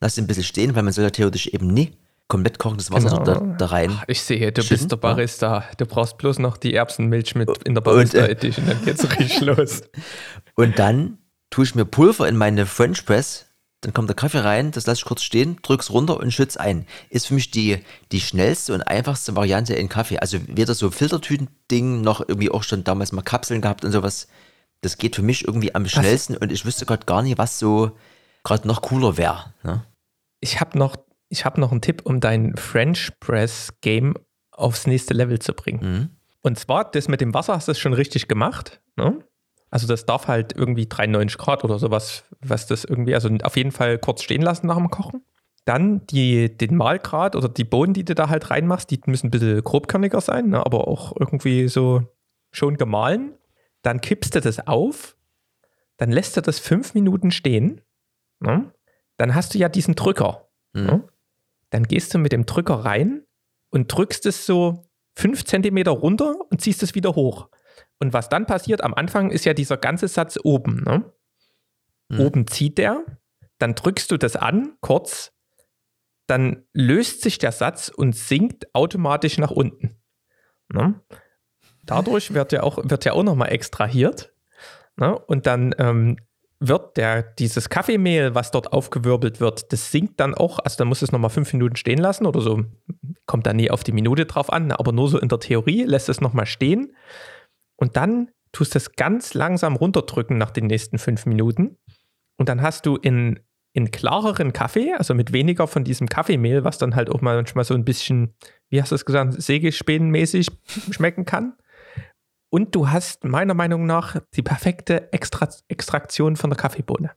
[0.00, 1.90] lasse ihn ein bisschen stehen, weil man soll ja theoretisch eben nie
[2.28, 3.24] komplett kochendes Wasser genau.
[3.24, 4.00] da, da, rein.
[4.06, 5.64] Ich sehe, du bist der Barista.
[5.76, 9.82] Du brauchst bloß noch die Erbsenmilch mit in der Barista Edition, dann geht's richtig los.
[10.54, 11.18] Und dann
[11.50, 13.46] tue ich mir Pulver in meine French Press,
[13.80, 16.86] dann kommt der Kaffee rein, das lasse ich kurz stehen, drück's runter und schütz ein.
[17.08, 17.78] Ist für mich die,
[18.12, 20.20] die schnellste und einfachste Variante in Kaffee.
[20.20, 24.28] Also weder so Filtertüten-Ding noch irgendwie auch schon damals mal Kapseln gehabt und sowas.
[24.82, 26.40] Das geht für mich irgendwie am schnellsten was?
[26.40, 27.92] und ich wüsste gerade gar nicht, was so
[28.44, 29.52] gerade noch cooler wäre.
[29.62, 29.84] Ne?
[30.40, 30.96] Ich habe noch
[31.30, 34.14] ich habe noch einen Tipp, um dein French Press Game
[34.50, 35.80] aufs nächste Level zu bringen.
[35.80, 36.08] Mhm.
[36.42, 38.80] Und zwar, das mit dem Wasser hast du schon richtig gemacht.
[38.96, 39.24] Ne?
[39.70, 43.70] Also das darf halt irgendwie 93 Grad oder sowas, was das irgendwie, also auf jeden
[43.70, 45.22] Fall kurz stehen lassen nach dem Kochen.
[45.64, 49.30] Dann die, den Mahlgrad oder die Bohnen, die du da halt reinmachst, die müssen ein
[49.30, 50.64] bisschen grobkörniger sein, ne?
[50.66, 52.02] aber auch irgendwie so
[52.50, 53.34] schon gemahlen.
[53.82, 55.16] Dann kippst du das auf,
[55.96, 57.80] dann lässt du das fünf Minuten stehen.
[58.40, 58.72] Ne?
[59.16, 60.48] Dann hast du ja diesen Drücker.
[60.72, 60.86] Mhm.
[60.86, 61.08] Ne?
[61.70, 63.24] dann gehst du mit dem Drücker rein
[63.70, 67.48] und drückst es so fünf Zentimeter runter und ziehst es wieder hoch.
[67.98, 70.82] Und was dann passiert, am Anfang ist ja dieser ganze Satz oben.
[70.82, 71.12] Ne?
[72.08, 72.20] Mhm.
[72.20, 73.04] Oben zieht der,
[73.58, 75.32] dann drückst du das an, kurz,
[76.26, 80.00] dann löst sich der Satz und sinkt automatisch nach unten.
[80.72, 81.00] Ne?
[81.90, 84.32] Dadurch wird ja auch, wird ja auch nochmal extrahiert.
[84.96, 85.18] Ne?
[85.18, 86.16] Und dann ähm,
[86.60, 91.00] wird der, dieses Kaffeemehl, was dort aufgewirbelt wird, das sinkt dann auch, also dann muss
[91.00, 92.64] es nochmal fünf Minuten stehen lassen oder so,
[93.26, 96.10] kommt da nie auf die Minute drauf an, aber nur so in der Theorie lässt
[96.10, 96.94] es nochmal stehen
[97.76, 101.78] und dann tust du es ganz langsam runterdrücken nach den nächsten fünf Minuten
[102.36, 103.40] und dann hast du in,
[103.72, 107.72] in klareren Kaffee, also mit weniger von diesem Kaffeemehl, was dann halt auch manchmal so
[107.72, 108.34] ein bisschen,
[108.68, 110.48] wie hast du es gesagt, sägespähnenmäßig
[110.90, 111.54] schmecken kann.
[112.50, 117.12] Und du hast meiner Meinung nach die perfekte Extra Extraktion von der Kaffeebohne.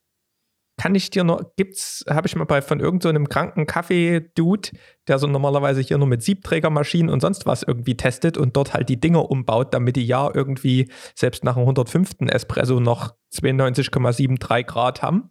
[0.77, 4.69] Kann ich dir noch, gibt's, habe ich mal bei von irgendeinem so kranken Kaffee-Dude,
[5.07, 8.89] der so normalerweise hier nur mit Siebträgermaschinen und sonst was irgendwie testet und dort halt
[8.89, 12.21] die Dinger umbaut, damit die ja irgendwie selbst nach einem 105.
[12.27, 15.29] Espresso noch 92,73 Grad haben.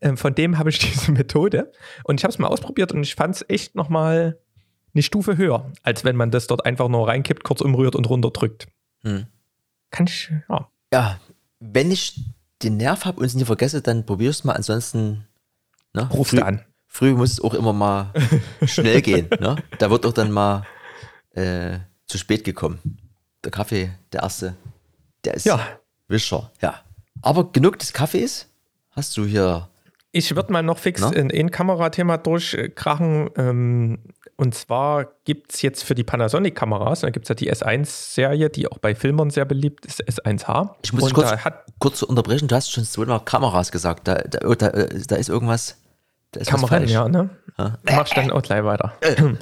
[0.00, 1.70] Ähm, von dem habe ich diese Methode
[2.02, 4.40] und ich habe es mal ausprobiert und ich fand es echt nochmal
[4.94, 8.66] eine Stufe höher, als wenn man das dort einfach nur reinkippt, kurz umrührt und runterdrückt.
[9.04, 9.26] Hm.
[9.92, 10.68] Kann ich, ja.
[10.92, 11.20] Ja,
[11.60, 12.20] wenn ich
[12.62, 14.54] den Nerv habe und es nicht vergesse, dann probier es mal.
[14.54, 15.28] Ansonsten
[15.92, 16.64] ne, rufst du an.
[16.86, 18.12] Früh muss es auch immer mal
[18.64, 19.28] schnell gehen.
[19.40, 19.56] Ne?
[19.78, 20.66] Da wird auch dann mal
[21.30, 22.98] äh, zu spät gekommen.
[23.44, 24.56] Der Kaffee, der erste,
[25.24, 25.60] der ist ja.
[26.08, 26.50] Wischer.
[26.60, 26.82] Ja.
[27.22, 28.48] Aber genug des Kaffees.
[28.90, 29.68] Hast du hier.
[30.10, 31.08] Ich würde mal noch fix ne?
[31.16, 33.30] ein, ein Kamerathema durchkrachen.
[33.36, 33.98] Ähm,
[34.42, 38.66] und zwar gibt es jetzt für die Panasonic-Kameras, da gibt es ja die S1-Serie, die
[38.66, 40.74] auch bei Filmern sehr beliebt ist, S1H.
[40.82, 41.32] Ich muss kurz,
[41.78, 44.08] kurz unterbrechen, du hast schon zweimal Kameras gesagt.
[44.08, 45.80] Da, da, da, da ist irgendwas.
[46.32, 47.30] Da ist Kameran, ja, ne?
[47.56, 47.78] Ja.
[47.84, 48.92] Mach ich dann auch gleich weiter.
[49.00, 49.14] Äh.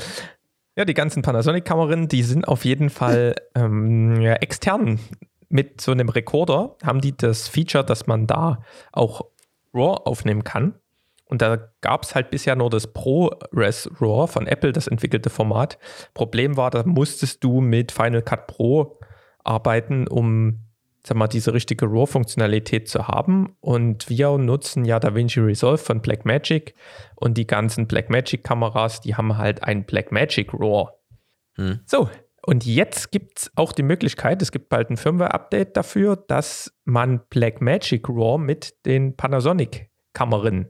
[0.77, 5.01] Ja, die ganzen Panasonic-Kameras, die sind auf jeden Fall ähm, ja, extern.
[5.49, 9.23] Mit so einem Rekorder haben die das Feature, dass man da auch
[9.75, 10.75] RAW aufnehmen kann.
[11.31, 15.79] Und da gab es halt bisher nur das ProRes RAW von Apple, das entwickelte Format.
[16.13, 18.99] Problem war, da musstest du mit Final Cut Pro
[19.45, 20.59] arbeiten, um
[21.07, 23.57] sag mal, diese richtige RAW-Funktionalität zu haben.
[23.61, 26.75] Und wir nutzen ja DaVinci Resolve von Blackmagic
[27.15, 30.91] und die ganzen Blackmagic-Kameras, die haben halt ein Blackmagic RAW.
[31.55, 31.79] Hm.
[31.87, 32.11] So,
[32.45, 37.21] und jetzt gibt es auch die Möglichkeit, es gibt bald ein Firmware-Update dafür, dass man
[37.31, 40.67] Blackmagic RAW mit den Panasonic-Kameras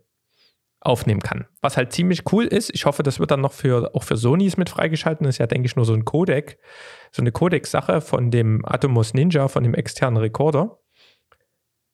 [0.80, 1.46] aufnehmen kann.
[1.60, 4.56] Was halt ziemlich cool ist, ich hoffe, das wird dann noch für, auch für Sonys
[4.56, 6.58] mit freigeschalten, das ist ja, denke ich, nur so ein Codec,
[7.12, 10.78] so eine Codec-Sache von dem Atomos Ninja, von dem externen Recorder,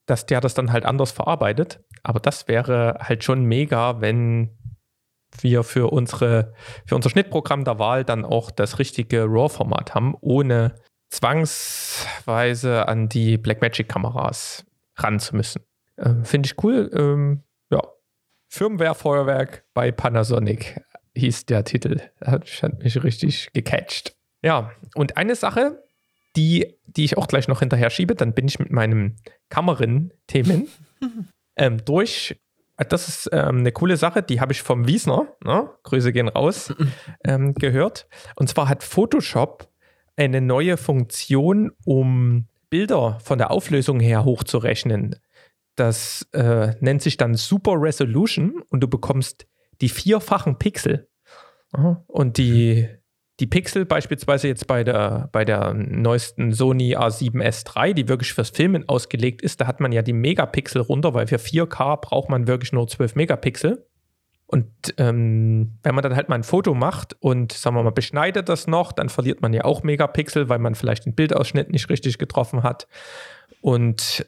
[0.06, 1.84] dass der das dann halt anders verarbeitet.
[2.04, 4.56] Aber das wäre halt schon mega, wenn
[5.40, 6.54] wir für unsere,
[6.86, 10.76] für unser Schnittprogramm der Wahl dann auch das richtige RAW-Format haben, ohne
[11.10, 14.64] zwangsweise an die Blackmagic-Kameras
[14.96, 15.62] ran zu müssen.
[15.96, 16.90] Äh, Finde ich cool.
[16.94, 17.42] Ähm,
[18.48, 20.80] Firmware-Feuerwerk bei Panasonic
[21.16, 22.00] hieß der Titel.
[22.20, 24.14] Das hat mich richtig gecatcht.
[24.42, 25.82] Ja, und eine Sache,
[26.36, 29.16] die, die ich auch gleich noch hinterher schiebe, dann bin ich mit meinem
[29.48, 30.68] Kamerin-Themen
[31.56, 32.36] ähm, durch.
[32.76, 35.70] Das ist ähm, eine coole Sache, die habe ich vom Wiesner, ne?
[35.84, 36.74] Grüße gehen raus,
[37.24, 38.06] ähm, gehört.
[38.34, 39.68] Und zwar hat Photoshop
[40.16, 45.16] eine neue Funktion, um Bilder von der Auflösung her hochzurechnen.
[45.76, 49.46] Das äh, nennt sich dann Super Resolution und du bekommst
[49.80, 51.08] die vierfachen Pixel.
[52.06, 52.88] Und die,
[53.40, 58.50] die Pixel beispielsweise jetzt bei der, bei der neuesten Sony A7S III, die wirklich fürs
[58.50, 62.46] Filmen ausgelegt ist, da hat man ja die Megapixel runter, weil für 4K braucht man
[62.46, 63.86] wirklich nur 12 Megapixel.
[64.48, 68.48] Und ähm, wenn man dann halt mal ein Foto macht und sagen wir mal beschneidet
[68.48, 72.18] das noch, dann verliert man ja auch Megapixel, weil man vielleicht den Bildausschnitt nicht richtig
[72.18, 72.86] getroffen hat.
[73.60, 74.24] Und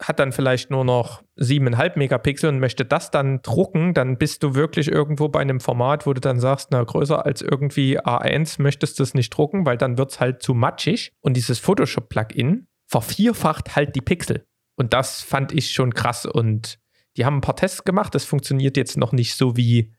[0.00, 4.54] hat dann vielleicht nur noch 7,5 Megapixel und möchte das dann drucken, dann bist du
[4.54, 8.98] wirklich irgendwo bei einem Format, wo du dann sagst, na, größer als irgendwie A1 möchtest
[8.98, 11.12] du es nicht drucken, weil dann wird es halt zu matschig.
[11.20, 14.44] Und dieses Photoshop-Plugin vervierfacht halt die Pixel.
[14.76, 16.26] Und das fand ich schon krass.
[16.26, 16.78] Und
[17.16, 18.14] die haben ein paar Tests gemacht.
[18.14, 19.94] Das funktioniert jetzt noch nicht so wie,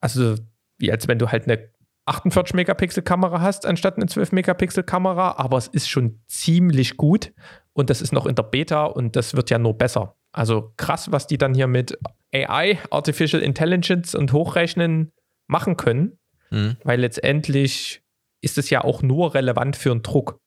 [0.00, 0.34] also
[0.76, 1.72] wie als wenn du halt eine
[2.06, 7.32] 48 Megapixel Kamera hast anstatt eine 12 Megapixel Kamera, aber es ist schon ziemlich gut
[7.74, 10.16] und das ist noch in der Beta und das wird ja nur besser.
[10.32, 11.98] Also krass, was die dann hier mit
[12.32, 15.12] AI, Artificial Intelligence und Hochrechnen
[15.46, 16.18] machen können,
[16.50, 16.76] mhm.
[16.82, 18.02] weil letztendlich
[18.40, 20.40] ist es ja auch nur relevant für einen Druck.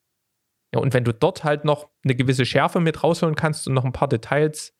[0.74, 3.86] Ja, und wenn du dort halt noch eine gewisse Schärfe mit rausholen kannst und noch
[3.86, 4.74] ein paar Details,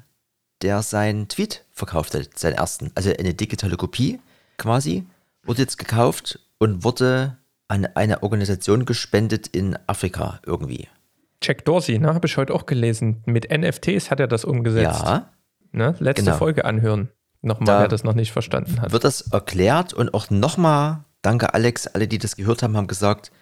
[0.62, 2.90] der seinen Tweet verkauft hat, seinen ersten.
[2.94, 4.20] Also eine digitale Kopie
[4.56, 5.04] quasi,
[5.42, 7.36] wurde jetzt gekauft und wurde
[7.68, 10.88] an eine Organisation gespendet in Afrika irgendwie.
[11.46, 13.22] Jack Dorsey, ne, habe ich heute auch gelesen.
[13.26, 15.02] Mit NFTs hat er das umgesetzt.
[15.04, 15.30] Ja,
[15.72, 15.94] Ne?
[15.98, 16.36] Letzte Genau.
[16.36, 17.08] Folge anhören.
[17.42, 18.92] Nochmal, Da wer das noch nicht verstanden hat.
[18.92, 23.32] wird das erklärt und auch nochmal, danke Alex, alle, die das gehört haben, haben gesagt,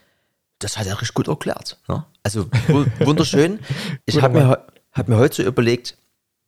[0.58, 1.78] das hat er richtig gut erklärt.
[1.88, 2.04] Ne?
[2.22, 3.60] Also wu- wunderschön.
[4.06, 5.98] Ich habe mir, hab mir heute so überlegt,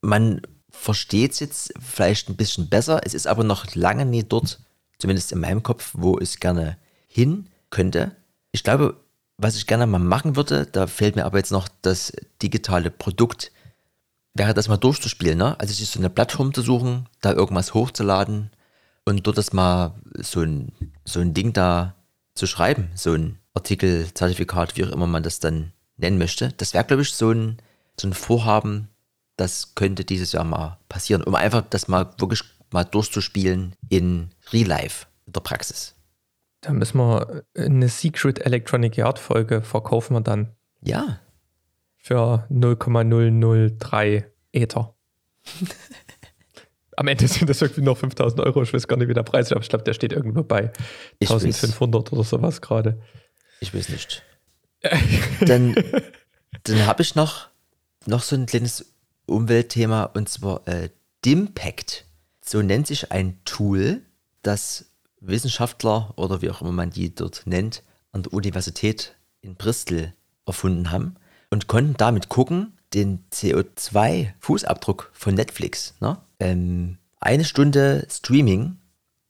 [0.01, 0.41] man
[0.71, 4.61] versteht es jetzt vielleicht ein bisschen besser, es ist aber noch lange nie dort,
[4.99, 8.13] zumindest in meinem Kopf, wo es gerne hin könnte.
[8.53, 8.97] Ich glaube,
[9.37, 13.53] was ich gerne mal machen würde, da fehlt mir aber jetzt noch das digitale Produkt,
[14.35, 15.59] wäre das mal durchzuspielen, ne?
[15.59, 18.51] Also sich so eine Plattform zu suchen, da irgendwas hochzuladen
[19.05, 20.73] und dort das mal so ein,
[21.05, 21.95] so ein Ding da
[22.35, 26.53] zu schreiben, so ein Artikel, Zertifikat, wie auch immer man das dann nennen möchte.
[26.57, 27.59] Das wäre, glaube ich, so ein,
[28.01, 28.89] so ein Vorhaben,
[29.37, 34.67] das könnte dieses Jahr mal passieren, um einfach das mal wirklich mal durchzuspielen in Real
[34.67, 35.95] Life, in der Praxis.
[36.65, 41.21] Da müssen wir eine Secret Electronic Yard Folge verkaufen wir dann Ja,
[41.97, 44.95] für 0,003 Ether.
[46.97, 48.63] Am Ende sind das irgendwie noch 5000 Euro.
[48.63, 50.73] Ich weiß gar nicht, wie der Preis ist, aber ich glaube, der steht irgendwo bei
[51.19, 51.43] Ich weiß.
[51.45, 53.01] 1500 oder sowas gerade.
[53.61, 54.23] ich weiß nicht.
[55.41, 55.75] dann
[56.63, 57.49] dann habe ich noch,
[58.07, 58.95] noch so ein kleines
[59.27, 60.91] Umweltthema und zwar äh,
[61.25, 62.07] Dimpact.
[62.43, 64.03] So nennt sich ein Tool,
[64.43, 64.94] das
[65.27, 67.83] Wissenschaftler oder wie auch immer man die dort nennt,
[68.13, 70.13] an der Universität in Bristol
[70.47, 71.17] erfunden haben
[71.51, 75.95] und konnten damit gucken, den CO2-Fußabdruck von Netflix.
[76.01, 76.19] Ne?
[76.39, 78.77] Ähm, eine Stunde Streaming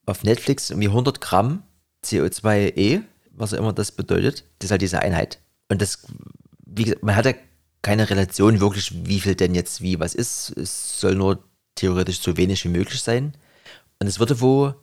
[0.06, 1.62] auf Netflix irgendwie 100 Gramm
[2.04, 4.44] CO2e, was auch immer das bedeutet.
[4.58, 5.38] Das ist halt diese Einheit.
[5.68, 6.06] Und das,
[6.66, 7.32] wie gesagt, man hat ja
[7.82, 10.50] keine Relation wirklich, wie viel denn jetzt wie was ist.
[10.56, 11.42] Es soll nur
[11.74, 13.34] theoretisch so wenig wie möglich sein.
[13.98, 14.74] Und es würde wohl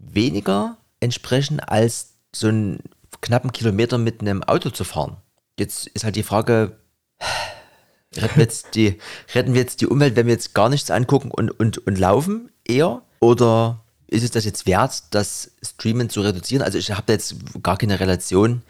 [0.00, 2.80] weniger entsprechen, als so einen
[3.20, 5.16] knappen Kilometer mit einem Auto zu fahren.
[5.58, 6.78] Jetzt ist halt die Frage,
[8.16, 8.98] retten wir jetzt die,
[9.34, 12.50] retten wir jetzt die Umwelt, wenn wir jetzt gar nichts angucken und, und, und laufen
[12.66, 13.02] eher?
[13.20, 16.62] Oder ist es das jetzt wert, das Streamen zu reduzieren?
[16.62, 18.62] Also ich habe da jetzt gar keine Relation.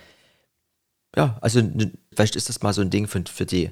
[1.16, 1.62] Ja, also
[2.14, 3.70] vielleicht ist das mal so ein Ding für, für, die,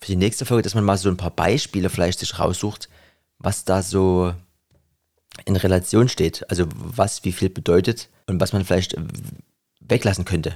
[0.00, 2.88] für die nächste Folge, dass man mal so ein paar Beispiele vielleicht sich raussucht,
[3.38, 4.34] was da so
[5.44, 6.48] in Relation steht.
[6.50, 9.02] Also was wie viel bedeutet und was man vielleicht äh,
[9.80, 10.54] weglassen könnte.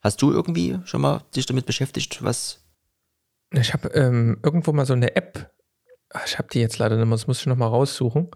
[0.00, 2.64] Hast du irgendwie schon mal dich damit beschäftigt, was
[3.52, 5.50] Ich habe ähm, irgendwo mal so eine App.
[6.10, 8.30] Ach, Ich habe die jetzt leider nicht mehr, das muss ich noch mal raussuchen.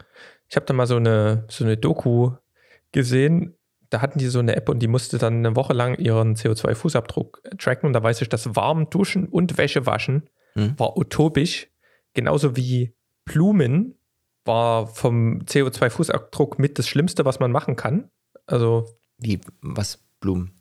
[0.48, 2.32] Ich habe da mal so eine, so eine Doku
[2.92, 3.54] gesehen.
[3.90, 7.56] Da hatten die so eine App und die musste dann eine Woche lang ihren CO2-Fußabdruck
[7.58, 7.86] tracken.
[7.86, 10.76] Und da weiß ich, dass warm duschen und Wäsche waschen Hm.
[10.78, 11.68] war utopisch.
[12.14, 13.94] Genauso wie Blumen
[14.50, 18.10] war vom CO2-Fußabdruck mit das Schlimmste, was man machen kann.
[18.46, 18.86] Also,
[19.18, 19.98] Wie, was?
[20.20, 20.52] Blumen?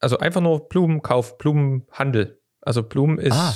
[0.00, 2.40] also einfach nur Blumenkauf, Blumenhandel.
[2.60, 3.54] Also Blumen ist, Ah.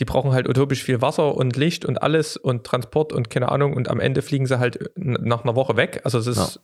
[0.00, 3.74] die brauchen halt utopisch viel Wasser und Licht und alles und Transport und keine Ahnung
[3.74, 6.00] und am Ende fliegen sie halt nach einer Woche weg.
[6.04, 6.60] Also es ist, Ja.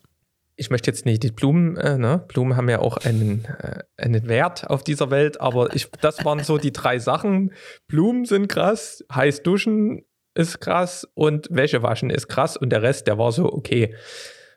[0.57, 2.25] ich möchte jetzt nicht die Blumen, äh, ne?
[2.27, 6.43] Blumen haben ja auch einen, äh, einen Wert auf dieser Welt, aber ich, das waren
[6.43, 7.53] so die drei Sachen.
[7.87, 13.07] Blumen sind krass, heiß duschen ist krass und Wäsche waschen ist krass und der Rest,
[13.07, 13.95] der war so okay.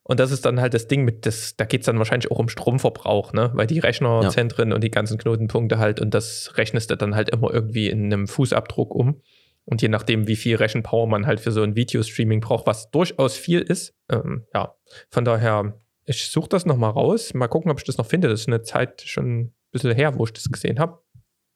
[0.03, 2.39] Und das ist dann halt das Ding mit, das, da geht es dann wahrscheinlich auch
[2.39, 3.51] um Stromverbrauch, ne?
[3.53, 7.53] Weil die Rechnerzentren und die ganzen Knotenpunkte halt und das rechnest du dann halt immer
[7.53, 9.21] irgendwie in einem Fußabdruck um.
[9.65, 13.35] Und je nachdem, wie viel Rechenpower man halt für so ein Videostreaming braucht, was durchaus
[13.35, 14.73] viel ist, ähm, ja,
[15.09, 17.33] von daher, ich suche das nochmal raus.
[17.33, 18.29] Mal gucken, ob ich das noch finde.
[18.29, 21.01] Das ist eine Zeit schon ein bisschen her, wo ich das gesehen habe.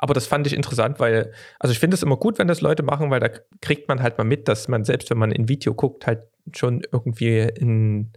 [0.03, 2.81] Aber das fand ich interessant, weil, also ich finde es immer gut, wenn das Leute
[2.81, 3.29] machen, weil da
[3.61, 6.23] kriegt man halt mal mit, dass man selbst, wenn man ein Video guckt, halt
[6.55, 8.11] schon irgendwie in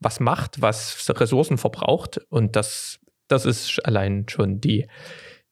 [0.00, 2.18] was macht, was Ressourcen verbraucht.
[2.28, 4.86] Und das, das ist allein schon die,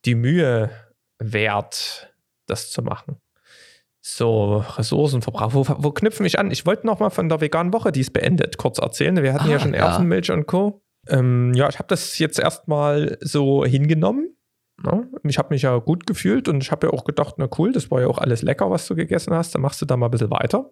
[0.05, 0.71] die Mühe
[1.19, 2.13] wert,
[2.47, 3.17] das zu machen.
[4.01, 5.55] So, Ressourcenverbrauch.
[5.55, 6.51] Wo, wo knüpfen ich an?
[6.51, 9.23] Ich wollte noch mal von der veganen Woche, die ist beendet, kurz erzählen.
[9.23, 9.87] Wir hatten ja Ah, schon ja.
[9.87, 10.83] Erbsenmilch und Co.
[11.09, 14.35] Ähm, ja, ich habe das jetzt erstmal so hingenommen.
[14.83, 15.09] Ne?
[15.25, 17.91] Ich habe mich ja gut gefühlt und ich habe ja auch gedacht, na cool, das
[17.91, 20.11] war ja auch alles lecker, was du gegessen hast, dann machst du da mal ein
[20.11, 20.69] bisschen weiter.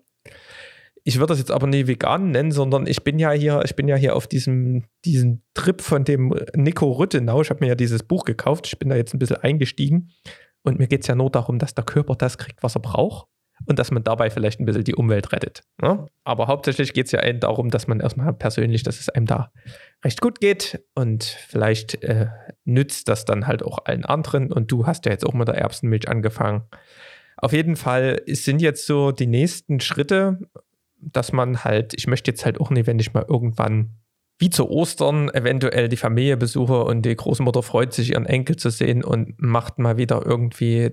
[1.02, 3.86] Ich würde das jetzt aber nie vegan nennen, sondern ich bin ja hier, ich bin
[3.86, 7.42] ja hier auf diesem, diesem Trip von dem Nico Rüttenau.
[7.42, 10.10] Ich habe mir ja dieses Buch gekauft, ich bin da jetzt ein bisschen eingestiegen
[10.62, 13.28] und mir geht es ja nur darum, dass der Körper das kriegt, was er braucht
[13.64, 15.62] und dass man dabei vielleicht ein bisschen die Umwelt rettet.
[15.80, 16.06] Ne?
[16.24, 19.50] Aber hauptsächlich geht es ja darum, dass man erstmal persönlich, dass es einem da
[20.04, 22.26] recht gut geht und vielleicht äh,
[22.64, 25.56] nützt das dann halt auch allen anderen und du hast ja jetzt auch mit der
[25.56, 26.64] Erbsenmilch angefangen.
[27.38, 30.38] Auf jeden Fall sind jetzt so die nächsten Schritte,
[30.98, 33.96] dass man halt, ich möchte jetzt halt auch nicht, wenn ich mal irgendwann
[34.38, 38.70] wie zu Ostern eventuell die Familie besuche und die Großmutter freut sich, ihren Enkel zu
[38.70, 40.92] sehen und macht mal wieder irgendwie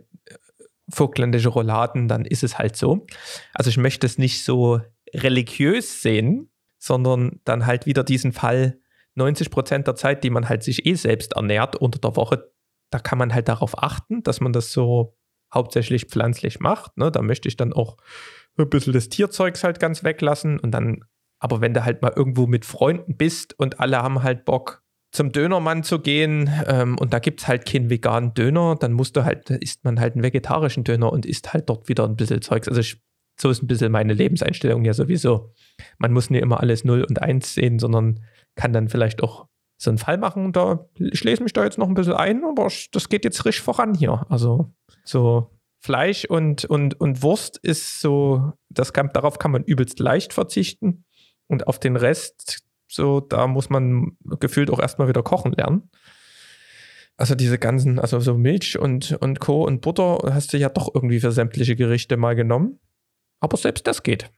[0.89, 3.05] vogtländische Rouladen, dann ist es halt so.
[3.53, 4.81] Also ich möchte es nicht so
[5.13, 8.79] religiös sehen, sondern dann halt wieder diesen Fall
[9.15, 12.51] 90 Prozent der Zeit, die man halt sich eh selbst ernährt unter der Woche,
[12.89, 15.15] da kann man halt darauf achten, dass man das so
[15.53, 16.97] hauptsächlich pflanzlich macht.
[16.97, 17.11] Ne?
[17.11, 17.97] Da möchte ich dann auch
[18.57, 21.05] ein bisschen des Tierzeugs halt ganz weglassen und dann,
[21.39, 24.82] aber wenn du halt mal irgendwo mit Freunden bist und alle haben halt Bock,
[25.13, 29.15] zum Dönermann zu gehen ähm, und da gibt es halt keinen veganen Döner, dann musst
[29.15, 32.41] du halt, isst man halt einen vegetarischen Döner und isst halt dort wieder ein bisschen
[32.41, 32.67] Zeugs.
[32.67, 32.99] Also ich,
[33.39, 35.53] so ist ein bisschen meine Lebenseinstellung ja sowieso.
[35.99, 38.21] Man muss nicht immer alles 0 und 1 sehen, sondern
[38.55, 39.47] kann dann vielleicht auch
[39.77, 40.51] so einen Fall machen.
[40.51, 43.93] Da, lese mich da jetzt noch ein bisschen ein, aber das geht jetzt richtig voran
[43.93, 44.25] hier.
[44.29, 44.73] Also
[45.03, 50.33] so Fleisch und, und, und Wurst ist so, das kann, darauf kann man übelst leicht
[50.33, 51.05] verzichten.
[51.47, 55.89] Und auf den Rest so, da muss man gefühlt auch erstmal wieder kochen lernen.
[57.17, 59.65] Also diese ganzen, also so Milch und, und Co.
[59.65, 62.79] und Butter hast du ja doch irgendwie für sämtliche Gerichte mal genommen.
[63.39, 64.31] Aber selbst das geht.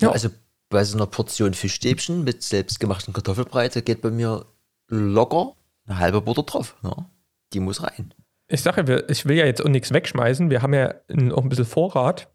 [0.00, 0.30] Ja, also
[0.68, 4.46] bei so einer Portion Fischstäbchen mit selbstgemachten Kartoffelbreite geht bei mir
[4.88, 5.54] locker
[5.86, 6.76] eine halbe Butter drauf.
[6.82, 7.10] Ja,
[7.52, 8.14] die muss rein.
[8.48, 10.50] Ich sage, ich will ja jetzt auch nichts wegschmeißen.
[10.50, 10.94] Wir haben ja
[11.32, 12.28] auch ein bisschen Vorrat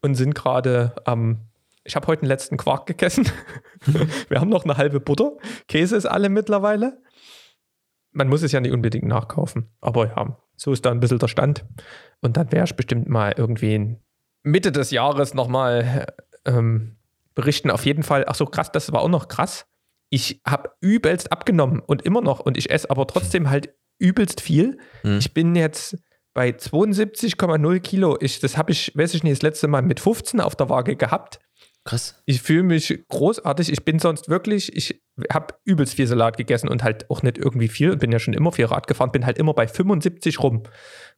[0.00, 1.40] und sind gerade am
[1.84, 3.30] ich habe heute den letzten Quark gegessen.
[4.28, 5.32] Wir haben noch eine halbe Butter.
[5.68, 7.02] Käse ist alle mittlerweile.
[8.12, 9.70] Man muss es ja nicht unbedingt nachkaufen.
[9.80, 11.64] Aber ja, so ist da ein bisschen der Stand.
[12.20, 13.96] Und dann wäre ich bestimmt mal irgendwie
[14.42, 16.06] Mitte des Jahres nochmal
[16.44, 16.96] ähm,
[17.34, 17.70] berichten.
[17.70, 19.66] Auf jeden Fall, ach so krass, das war auch noch krass.
[20.10, 22.40] Ich habe übelst abgenommen und immer noch.
[22.40, 24.78] Und ich esse aber trotzdem halt übelst viel.
[25.02, 25.18] Hm.
[25.18, 25.96] Ich bin jetzt
[26.34, 28.16] bei 72,0 Kilo.
[28.20, 30.96] Ich, das habe ich, weiß ich nicht, das letzte Mal mit 15 auf der Waage
[30.96, 31.40] gehabt.
[31.84, 32.22] Krass.
[32.26, 33.72] Ich fühle mich großartig.
[33.72, 37.66] Ich bin sonst wirklich, ich habe übelst viel Salat gegessen und halt auch nicht irgendwie
[37.66, 37.96] viel.
[37.96, 40.62] Bin ja schon immer viel Rad gefahren, bin halt immer bei 75 rum.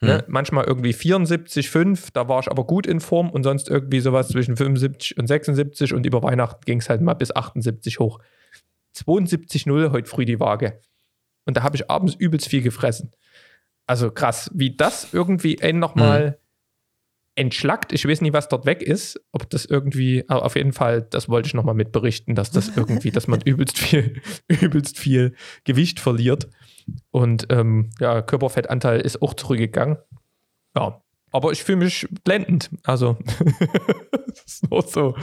[0.00, 0.08] Ne?
[0.08, 0.08] Hm.
[0.08, 0.24] Ne?
[0.26, 4.28] Manchmal irgendwie 74, 5, da war ich aber gut in Form und sonst irgendwie sowas
[4.28, 8.20] zwischen 75 und 76 und über Weihnachten ging es halt mal bis 78 hoch.
[8.96, 10.80] 72,0 heute früh die Waage.
[11.44, 13.10] Und da habe ich abends übelst viel gefressen.
[13.86, 16.26] Also krass, wie das irgendwie einen nochmal.
[16.28, 16.34] Hm
[17.36, 17.92] entschlackt.
[17.92, 19.20] Ich weiß nicht, was dort weg ist.
[19.32, 23.10] Ob das irgendwie, aber auf jeden Fall, das wollte ich nochmal mitberichten, dass das irgendwie,
[23.10, 26.48] dass man übelst viel, übelst viel Gewicht verliert.
[27.10, 29.98] Und ähm, ja, Körperfettanteil ist auch zurückgegangen.
[30.76, 32.70] Ja, aber ich fühle mich blendend.
[32.84, 33.16] Also,
[34.26, 35.16] das ist auch so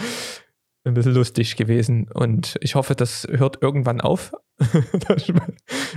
[0.83, 2.09] ein bisschen lustig gewesen.
[2.11, 4.33] Und ich hoffe, das hört irgendwann auf.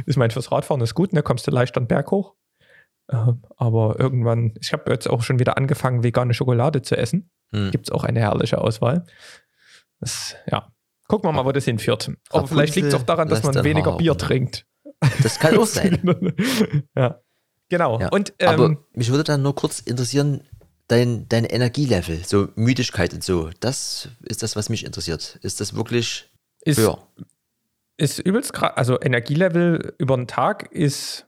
[0.07, 1.22] ich meine, fürs Radfahren ist gut, da ne?
[1.22, 2.35] kommst du leicht an den Berg hoch.
[3.11, 7.31] Ähm, aber irgendwann, ich habe jetzt auch schon wieder angefangen, vegane Schokolade zu essen.
[7.53, 7.71] Hm.
[7.71, 9.05] Gibt es auch eine herrliche Auswahl.
[10.01, 10.73] Das, ja,
[11.09, 12.09] gucken wir mal, wo das hinführt.
[12.09, 13.99] Aber Rapunzel vielleicht liegt es auch daran, dass man weniger haben.
[13.99, 14.67] Bier trinkt.
[15.23, 16.01] Das kann auch sein.
[16.97, 17.21] ja,
[17.69, 18.01] genau.
[18.01, 18.09] Ja.
[18.09, 20.43] Und, ähm, aber mich würde dann nur kurz interessieren,
[20.88, 25.38] dein, dein Energielevel, so Müdigkeit und so, das ist das, was mich interessiert.
[25.43, 26.31] Ist das wirklich
[26.62, 26.99] ist, höher?
[27.97, 28.73] Ist übelst krass.
[28.77, 31.27] Also Energielevel über den Tag ist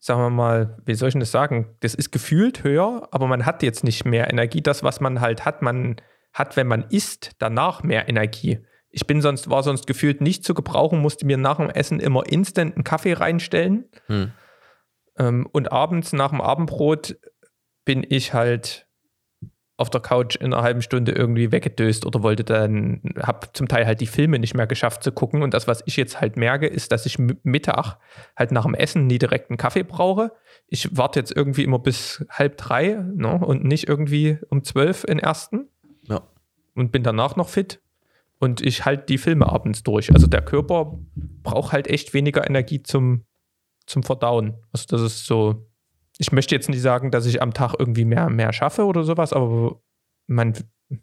[0.00, 1.76] sagen wir mal, wie soll ich denn das sagen?
[1.80, 4.62] Das ist gefühlt höher, aber man hat jetzt nicht mehr Energie.
[4.62, 5.96] Das, was man halt hat, man
[6.32, 8.60] hat, wenn man isst, danach mehr Energie.
[8.88, 12.26] Ich bin sonst, war sonst gefühlt nicht zu gebrauchen, musste mir nach dem Essen immer
[12.26, 13.88] instant einen Kaffee reinstellen.
[14.06, 14.32] Hm.
[15.18, 17.16] Ähm, und abends nach dem Abendbrot
[17.84, 18.88] bin ich halt
[19.80, 23.86] auf der Couch in einer halben Stunde irgendwie weggedöst oder wollte dann, habe zum Teil
[23.86, 25.42] halt die Filme nicht mehr geschafft zu gucken.
[25.42, 27.96] Und das, was ich jetzt halt merke, ist, dass ich Mittag
[28.36, 30.32] halt nach dem Essen nie direkt einen Kaffee brauche.
[30.66, 35.18] Ich warte jetzt irgendwie immer bis halb drei ne, und nicht irgendwie um zwölf in
[35.18, 35.68] ersten.
[36.02, 36.22] Ja.
[36.74, 37.80] Und bin danach noch fit.
[38.38, 40.12] Und ich halte die Filme abends durch.
[40.12, 40.98] Also der Körper
[41.42, 43.24] braucht halt echt weniger Energie zum,
[43.86, 44.58] zum Verdauen.
[44.72, 45.69] Also das ist so
[46.20, 49.32] ich möchte jetzt nicht sagen, dass ich am Tag irgendwie mehr, mehr schaffe oder sowas,
[49.32, 49.80] aber
[50.26, 50.52] man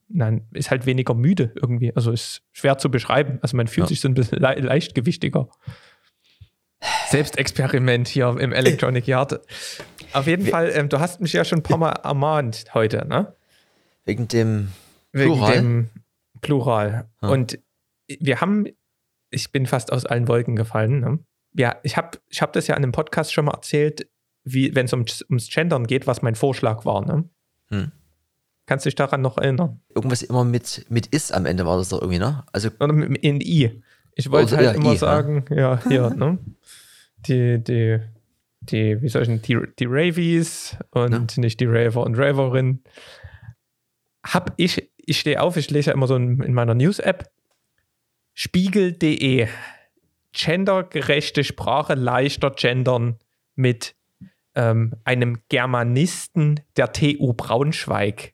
[0.08, 1.94] nein, ist halt weniger müde irgendwie.
[1.96, 3.40] Also ist schwer zu beschreiben.
[3.42, 3.90] Also man fühlt ja.
[3.90, 5.50] sich so ein bisschen le leichtgewichtiger.
[7.08, 9.42] Selbstexperiment hier im Electronic Yard.
[10.14, 13.34] Auf jeden Fall, ähm, du hast mich ja schon ein paar Mal ermahnt heute, ne?
[14.06, 14.72] Wegen dem
[15.14, 15.54] Wegen Plural?
[15.56, 15.90] dem
[16.42, 17.10] Plural.
[17.22, 17.30] Ah.
[17.30, 17.60] Und
[18.08, 18.68] wir haben,
[19.32, 21.00] ich bin fast aus allen Wolken gefallen.
[21.00, 21.20] Ne?
[21.54, 24.08] Ja, ich habe ich hab das ja in einem Podcast schon mal erzählt,
[24.54, 27.06] wenn es ums, ums Gendern geht, was mein Vorschlag war.
[27.06, 27.24] Ne?
[27.70, 27.92] Hm.
[28.66, 29.80] Kannst du dich daran noch erinnern?
[29.96, 32.44] Irgendwas immer mit, mit is am Ende war das doch irgendwie, ne?
[32.52, 33.82] Also Oder mit- in I.
[34.16, 34.98] Ich wollte halt ja, immer I, ne?
[34.98, 36.38] sagen, ja, hier, ne?
[37.28, 38.00] Die, die,
[38.62, 42.82] die, wie soll ich denn, die, die Ravies und nicht die Raver und Raverin.
[44.26, 47.30] Hab ich, ich stehe auf, ich lese ja immer so in, in meiner News-App.
[48.34, 49.48] Spiegel.de.
[50.34, 53.18] Gendergerechte Sprache leichter gendern
[53.56, 53.96] mit
[54.58, 58.34] ähm, einem Germanisten der TU Braunschweig.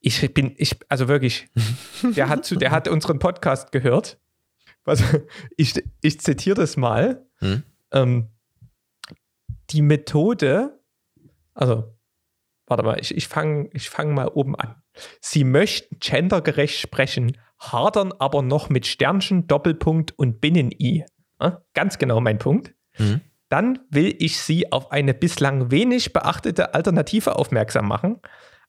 [0.00, 1.48] Ich bin, ich, also wirklich,
[2.02, 4.20] der hat, zu, der hat unseren Podcast gehört.
[4.84, 5.02] Was,
[5.56, 7.26] ich, ich zitiere das mal.
[7.38, 7.62] Hm?
[7.90, 8.28] Ähm,
[9.70, 10.78] die Methode,
[11.54, 11.96] also,
[12.66, 14.82] warte mal, ich, ich fange ich fang mal oben an.
[15.22, 21.06] Sie möchten gendergerecht sprechen, hadern aber noch mit Sternchen, Doppelpunkt und Binnen-I.
[21.40, 22.74] Ja, ganz genau mein Punkt.
[22.98, 23.22] Mhm.
[23.54, 28.20] Dann will ich Sie auf eine bislang wenig beachtete Alternative aufmerksam machen,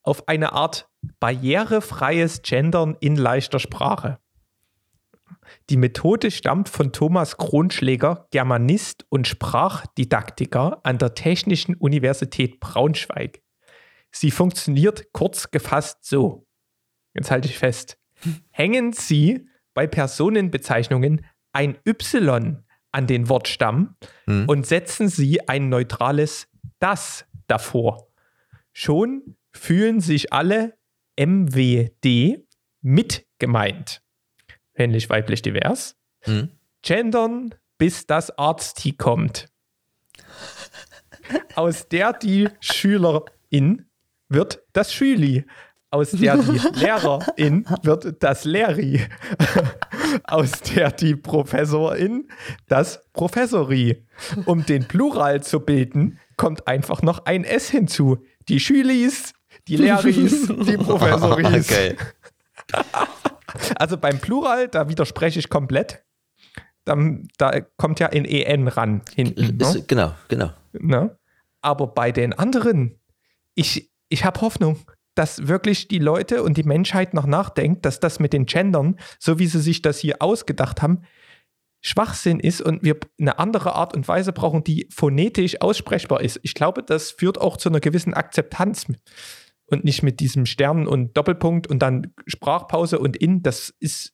[0.03, 4.19] auf eine Art barrierefreies Gendern in leichter Sprache.
[5.71, 13.41] Die Methode stammt von Thomas Kronschläger, Germanist und Sprachdidaktiker an der Technischen Universität Braunschweig.
[14.11, 16.45] Sie funktioniert kurz gefasst so.
[17.15, 17.97] Jetzt halte ich fest.
[18.51, 22.64] Hängen Sie bei Personenbezeichnungen ein Y
[22.96, 24.48] an den Wortstamm Hm.
[24.48, 26.48] und setzen Sie ein neutrales
[26.80, 28.08] das davor.
[28.74, 30.78] Schon fühlen sich alle
[31.18, 32.43] MWD
[32.82, 34.02] mit gemeint.
[34.74, 35.96] Männlich, weiblich, divers.
[36.22, 36.50] Hm?
[36.82, 39.48] Gendern, bis das Arzti kommt.
[41.56, 43.89] Aus der die Schülerin
[44.30, 45.46] wird das Schüli.
[45.96, 49.02] Aus der die Lehrerin wird das Lehri.
[50.26, 52.28] Aus der die Professorin
[52.68, 54.06] das Professori.
[54.46, 58.18] Um den Plural zu bilden, kommt einfach noch ein S hinzu.
[58.50, 59.32] Die Schülis,
[59.70, 61.72] die Lehris, die Professoris.
[61.72, 61.96] Okay.
[63.80, 66.04] Also beim Plural, da widerspreche ich komplett.
[66.84, 69.56] Dann, da kommt ja ein EN ran hinten.
[69.56, 69.64] Ne?
[69.64, 70.52] Ist, genau, genau.
[70.74, 71.18] Ne?
[71.62, 73.00] Aber bei den anderen,
[73.54, 74.78] ich, ich habe Hoffnung,
[75.16, 79.39] dass wirklich die Leute und die Menschheit noch nachdenkt, dass das mit den Gendern, so
[79.39, 81.01] wie sie sich das hier ausgedacht haben,
[81.82, 86.39] Schwachsinn ist und wir eine andere Art und Weise brauchen, die phonetisch aussprechbar ist.
[86.41, 88.88] Ich glaube, das führt auch zu einer gewissen Akzeptanz
[89.68, 93.43] und nicht mit diesem Stern und Doppelpunkt und dann Sprachpause und in.
[93.43, 94.13] Das ist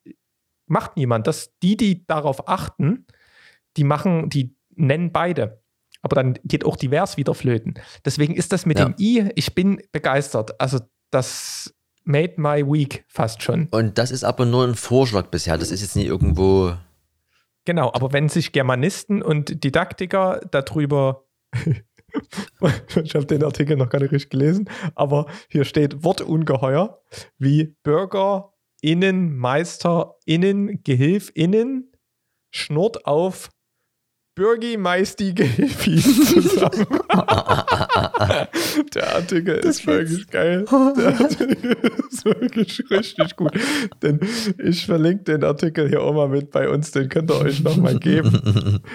[0.68, 1.28] macht niemand.
[1.28, 3.06] Das die, die darauf achten,
[3.78, 5.62] die machen, die nennen beide.
[6.02, 7.76] Aber dann geht auch divers wieder flöten.
[8.06, 8.86] Deswegen ist das mit Ja.
[8.86, 10.60] dem I, ich bin begeistert.
[10.60, 10.80] Also
[11.12, 13.68] das made my week fast schon.
[13.72, 15.58] Und das ist aber nur ein Vorschlag bisher.
[15.58, 16.74] Das ist jetzt nie irgendwo.
[17.66, 21.26] Genau, aber wenn sich Germanisten und Didaktiker darüber.
[23.04, 27.02] ich habe den Artikel noch gar nicht richtig gelesen, aber hier steht Wortungeheuer
[27.38, 31.92] wie Bürger, Innen, Meister, Innen, Gehilf, Innen,
[32.50, 33.50] schnurrt auf
[34.36, 36.88] Bürgimeisti Gehilfis zusammen.
[38.94, 40.66] Der Artikel ist wirklich geil.
[40.98, 41.78] Der Artikel
[42.10, 43.52] ist wirklich richtig gut.
[44.02, 44.20] Denn
[44.58, 47.98] ich verlinke den Artikel hier auch mal mit bei uns, den könnt ihr euch nochmal
[47.98, 48.82] geben.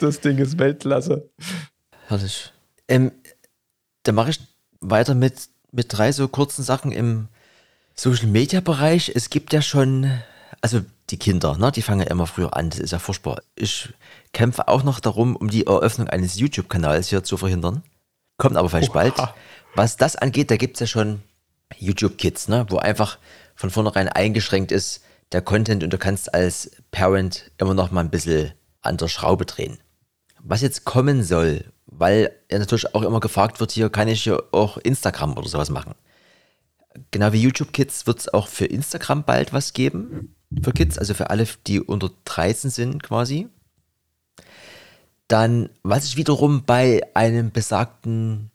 [0.00, 1.30] Das Ding ist Weltklasse.
[2.08, 2.52] Herrlich.
[2.88, 3.12] Ähm,
[4.02, 4.40] dann mache ich
[4.80, 7.28] weiter mit, mit drei so kurzen Sachen im
[7.94, 9.12] Social Media Bereich.
[9.14, 10.10] Es gibt ja schon,
[10.60, 10.80] also
[11.10, 12.70] die Kinder, ne, die fangen ja immer früher an.
[12.70, 13.40] Das ist ja furchtbar.
[13.54, 13.88] Ich
[14.32, 17.82] kämpfe auch noch darum, um die Eröffnung eines YouTube-Kanals hier zu verhindern.
[18.36, 19.02] Kommt aber vielleicht Oha.
[19.02, 19.14] bald.
[19.74, 21.22] Was das angeht, da gibt es ja schon
[21.76, 23.18] YouTube Kids, ne, wo einfach
[23.54, 28.10] von vornherein eingeschränkt ist der Content und du kannst als Parent immer noch mal ein
[28.10, 29.78] bisschen an der Schraube drehen.
[30.42, 34.40] Was jetzt kommen soll, weil ja natürlich auch immer gefragt wird, hier kann ich ja
[34.52, 35.94] auch Instagram oder sowas machen.
[37.10, 40.36] Genau wie YouTube Kids wird es auch für Instagram bald was geben.
[40.62, 43.48] Für Kids, also für alle, die unter 13 sind quasi.
[45.28, 48.50] Dann, was ich wiederum bei einem besagten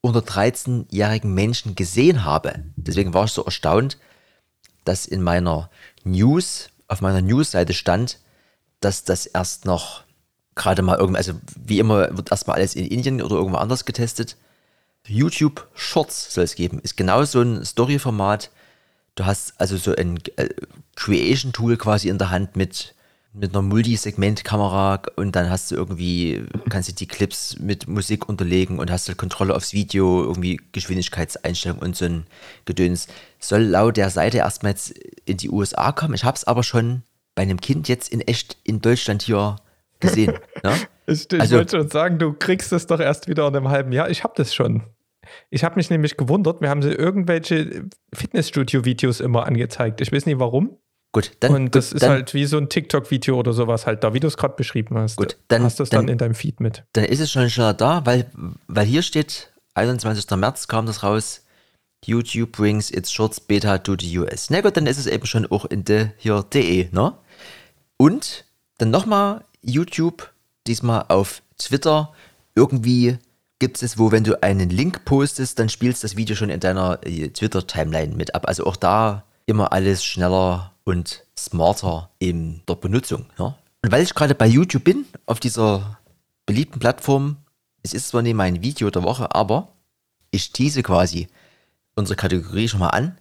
[0.00, 3.98] unter 13-jährigen Menschen gesehen habe, deswegen war ich so erstaunt,
[4.84, 5.70] dass in meiner
[6.04, 8.20] News, auf meiner News-Seite stand,
[8.80, 10.04] dass das erst noch
[10.54, 14.36] gerade mal irgendwie, also wie immer wird erstmal alles in Indien oder irgendwo anders getestet.
[15.06, 16.80] YouTube Shorts soll es geben.
[16.80, 18.50] Ist genau so ein Story-Format.
[19.14, 20.48] Du hast also so ein äh,
[20.96, 22.94] Creation-Tool quasi in der Hand mit
[23.38, 28.78] mit einer Multisegment-Kamera und dann hast du irgendwie, kannst du die Clips mit Musik unterlegen
[28.78, 32.26] und hast halt Kontrolle aufs Video, irgendwie Geschwindigkeitseinstellung und so ein
[32.64, 33.06] Gedöns.
[33.38, 34.90] Soll laut der Seite erstmal jetzt
[35.24, 36.14] in die USA kommen.
[36.14, 37.02] Ich habe es aber schon
[37.34, 39.56] bei einem Kind jetzt in echt in Deutschland hier
[40.00, 40.32] gesehen.
[40.64, 40.74] ne?
[41.06, 43.92] Ich, ich Also- wollte schon sagen, du kriegst es doch erst wieder in einem halben
[43.92, 44.10] Jahr.
[44.10, 44.82] Ich habe das schon.
[45.50, 47.84] Ich habe mich nämlich gewundert, wir haben sie irgendwelche
[48.14, 50.00] Fitnessstudio-Videos immer angezeigt.
[50.00, 50.78] Ich weiß nicht warum.
[51.12, 54.04] Gut, dann, Und das gut, ist dann, halt wie so ein TikTok-Video oder sowas halt
[54.04, 55.16] da, wie du es gerade beschrieben hast.
[55.16, 56.84] Gut, dann- hast du es dann, dann- in deinem Feed mit.
[56.92, 58.30] dann ist es schon schneller da, weil,
[58.66, 60.36] weil hier steht, 21.
[60.36, 61.44] März kam das raus,
[62.04, 64.50] YouTube brings its Shorts Beta to the US.
[64.50, 67.14] Na gut, dann ist es eben schon auch in der hier de, ne?
[67.96, 68.44] Und
[68.78, 70.30] dann nochmal YouTube,
[70.66, 72.12] diesmal auf Twitter.
[72.54, 73.18] Irgendwie
[73.58, 77.00] gibt es, wo wenn du einen Link postest, dann spielst das Video schon in deiner
[77.04, 78.46] äh, Twitter-Timeline mit ab.
[78.46, 83.26] Also auch da immer alles schneller und smarter in der Benutzung.
[83.38, 83.54] Ne?
[83.82, 85.98] Und weil ich gerade bei YouTube bin, auf dieser
[86.46, 87.36] beliebten Plattform,
[87.82, 89.74] es ist zwar nicht mein Video der Woche, aber
[90.30, 91.28] ich tease quasi
[91.94, 93.18] unsere Kategorie schon mal an.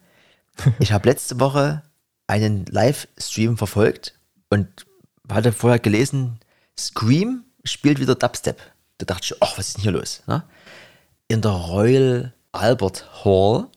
[0.80, 1.84] Ich habe letzte Woche
[2.26, 4.16] einen Livestream verfolgt
[4.50, 4.86] und
[5.30, 6.40] hatte vorher gelesen,
[6.80, 8.60] Scream spielt wieder Dubstep.
[8.98, 10.24] Da dachte ich, ach, was ist denn hier los?
[10.26, 10.44] Ne?
[11.28, 13.68] In der Royal Albert Hall.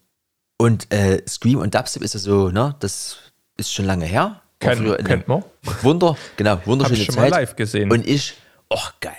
[0.59, 3.30] Und äh, Scream und Dubstep ist ja so, ne, das
[3.61, 4.41] ist schon lange her.
[4.63, 5.45] War Kennt, man.
[5.83, 7.31] Wunder, genau, Hab wunderschöne ich schon mal Zeit.
[7.31, 7.91] live gesehen.
[7.91, 8.35] Und ich,
[8.69, 9.15] ach geil,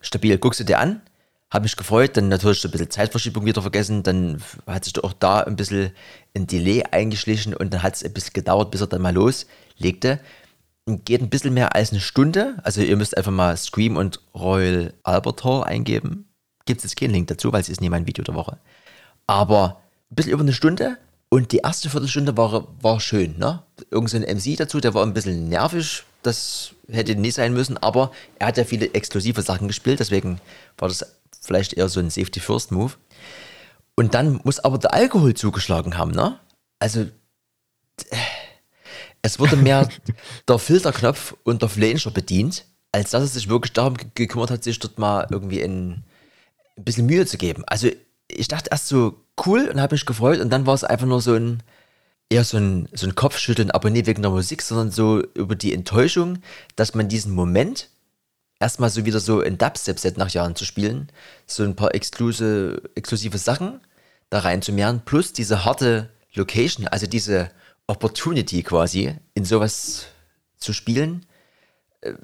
[0.00, 1.02] stabil, guckst du dir an,
[1.50, 5.12] hab mich gefreut, dann natürlich so ein bisschen Zeitverschiebung wieder vergessen, dann hat sich auch
[5.12, 5.92] da ein bisschen
[6.34, 10.18] ein Delay eingeschlichen und dann hat es ein bisschen gedauert, bis er dann mal loslegte.
[10.84, 14.20] Und Geht ein bisschen mehr als eine Stunde, also ihr müsst einfach mal Scream und
[14.34, 16.26] Royal Albert Hall eingeben.
[16.64, 18.58] Gibt es jetzt keinen Link dazu, weil es ist nie mein Video der Woche.
[19.28, 19.80] Aber
[20.10, 20.98] ein bisschen über eine Stunde
[21.32, 23.38] und die erste Viertelstunde war, war schön.
[23.38, 23.62] Ne?
[23.90, 26.02] Irgend so ein MC dazu, der war ein bisschen nervig.
[26.22, 30.42] Das hätte nicht sein müssen, aber er hat ja viele exklusive Sachen gespielt, deswegen
[30.76, 31.06] war das
[31.40, 32.92] vielleicht eher so ein Safety-First-Move.
[33.94, 36.38] Und dann muss aber der Alkohol zugeschlagen haben, ne?
[36.78, 38.16] Also, äh,
[39.22, 39.88] es wurde mehr
[40.48, 44.64] der Filterknopf und der Flanger bedient, als dass es sich wirklich darum ge- gekümmert hat,
[44.64, 46.04] sich dort mal irgendwie ein,
[46.76, 47.64] ein bisschen Mühe zu geben.
[47.66, 47.88] Also
[48.28, 50.40] ich dachte erst so cool und habe mich gefreut.
[50.40, 51.62] Und dann war es einfach nur so ein
[52.32, 55.74] eher so ein, so ein Kopfschütteln, aber nicht wegen der Musik, sondern so über die
[55.74, 56.38] Enttäuschung,
[56.76, 57.90] dass man diesen Moment
[58.58, 61.10] erstmal so wieder so ein Dubstep-Set nach Jahren zu spielen,
[61.46, 63.80] so ein paar exkluse, exklusive Sachen
[64.30, 67.50] da reinzumehren, plus diese harte Location, also diese
[67.86, 70.06] Opportunity quasi, in sowas
[70.56, 71.26] zu spielen,
[72.00, 72.14] äh,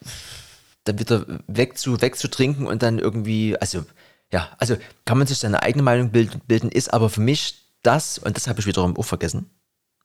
[0.85, 3.85] dann wieder wegzu, wegzutrinken und dann irgendwie, also,
[4.33, 8.37] ja, also kann man sich seine eigene Meinung bilden, ist aber für mich das, und
[8.37, 9.51] das habe ich wiederum auch vergessen,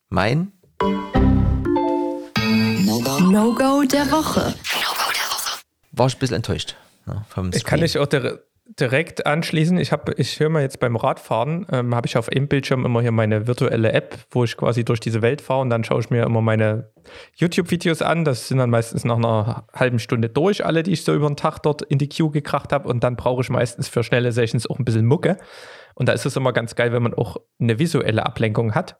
[0.08, 0.52] mein
[3.20, 4.54] No-Go der Woche.
[5.92, 6.76] war ich ein bisschen enttäuscht.
[7.06, 7.80] Ja, vom Ich kann Screen.
[7.82, 9.76] dich auch dir- direkt anschließen.
[9.78, 13.02] Ich, hab- ich höre mal jetzt beim Radfahren, ähm, habe ich auf einem Bildschirm immer
[13.02, 16.10] hier meine virtuelle App, wo ich quasi durch diese Welt fahre und dann schaue ich
[16.10, 16.90] mir immer meine
[17.36, 18.24] YouTube-Videos an.
[18.24, 21.36] Das sind dann meistens nach einer halben Stunde durch, alle, die ich so über den
[21.36, 22.88] Tag dort in die Queue gekracht habe.
[22.88, 25.36] Und dann brauche ich meistens für schnelle Sessions auch ein bisschen Mucke.
[25.94, 28.98] Und da ist es immer ganz geil, wenn man auch eine visuelle Ablenkung hat.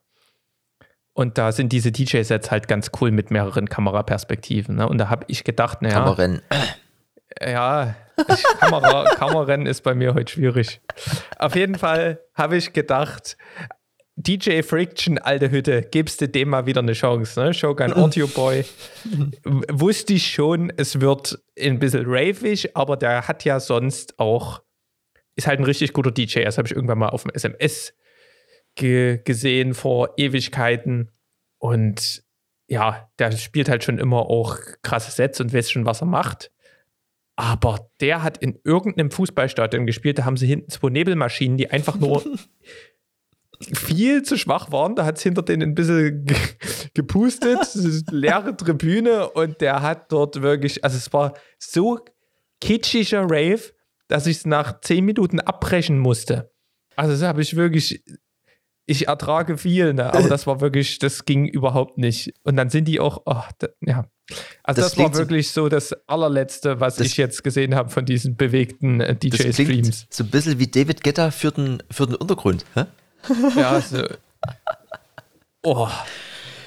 [1.15, 4.77] Und da sind diese DJ-Sets halt ganz cool mit mehreren Kameraperspektiven.
[4.77, 4.89] Ne?
[4.89, 5.95] Und da habe ich gedacht, naja.
[5.95, 6.43] Kamerarennen.
[7.41, 10.81] Ja, ich, Kamera, Kamerarennen ist bei mir heute schwierig.
[11.39, 13.37] Auf jeden Fall habe ich gedacht,
[14.17, 17.41] DJ Friction, alte Hütte, gibst du dem mal wieder eine Chance.
[17.41, 17.55] Ne?
[17.55, 18.65] Shogun Audio Boy.
[19.71, 24.62] Wusste ich schon, es wird ein bisschen ravig, aber der hat ja sonst auch,
[25.35, 26.45] ist halt ein richtig guter DJ.
[26.45, 27.93] Das habe ich irgendwann mal auf dem SMS
[28.77, 31.11] ge gesehen vor Ewigkeiten.
[31.59, 32.23] Und
[32.69, 36.53] ja, der spielt halt schon immer auch krasse Sets und weiß schon, was er macht.
[37.37, 41.99] Aber der hat in irgendeinem Fußballstadion gespielt, da haben sie hinten zwei Nebelmaschinen, die einfach
[41.99, 42.22] nur
[43.74, 44.95] viel zu schwach waren.
[44.95, 46.37] Da hat es hinter denen ein bisschen ge
[46.95, 47.59] gepustet,
[48.11, 51.99] leere Tribüne und der hat dort wirklich, also es war so
[52.61, 53.72] kitschiger Rave,
[54.07, 56.53] dass ich es nach zehn Minuten abbrechen musste.
[56.95, 58.05] Also das habe ich wirklich,
[58.87, 60.12] ich ertrage viel, ne?
[60.14, 62.32] aber das war wirklich, das ging überhaupt nicht.
[62.45, 64.05] Und dann sind die auch, oh, da, ja.
[64.62, 67.91] Also Das das, war so- wirklich so das allerletzte, was Das- ich jetzt gesehen habe
[67.91, 70.07] von diesen bewegten äh, DJ-Streams.
[70.11, 72.64] so ein bisschen wie David Guetta für den, für den Untergrund.
[72.75, 72.85] Hä?
[73.57, 74.03] Ja, so.
[75.62, 75.89] Oh,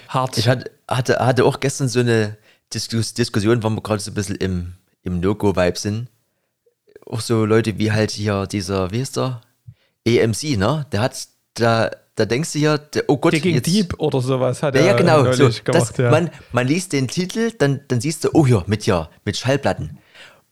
[0.08, 0.38] hart.
[0.38, 2.38] Ich hatte, hatte, hatte auch gestern so eine
[2.74, 6.10] Diskus Diskussion, wo wir gerade so ein bisschen im, im No-Go-Vibe sind.
[7.05, 9.41] Auch so Leute wie halt hier dieser, wie ist der?
[10.05, 10.86] EMC, ne?
[10.91, 11.28] Der hat
[11.60, 14.82] da, da denkst du ja, der, oh Gott, Digging jetzt, Deep oder sowas hat Ja,
[14.82, 15.32] er ja, genau.
[15.34, 15.97] So, das, gemacht.
[15.97, 16.12] ja.
[16.12, 19.97] man, man liest den Titel, dann, dann siehst du, oh ja, mit ja, mit Schallplatten.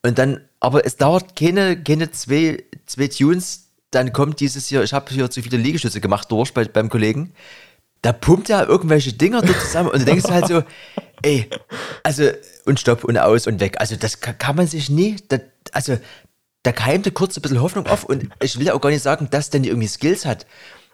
[0.04, 4.94] Und dann, aber es dauert keine, keine zwei, zwei Tunes, dann kommt dieses hier, ich
[4.94, 7.34] habe hier zu viele Liegestütze gemacht durch bei, beim Kollegen.
[8.02, 10.64] Da pumpt er irgendwelche Dinger dort zusammen und du denkst halt so,
[11.24, 11.50] ey,
[12.04, 12.30] also,
[12.66, 13.78] und stopp und aus und weg.
[13.80, 15.42] Also, das kann, kann man sich nie, das,
[15.72, 15.98] also,
[16.62, 19.28] da keimte kurz ein bisschen Hoffnung auf und ich will ja auch gar nicht sagen,
[19.32, 20.46] dass der nicht irgendwie Skills hat,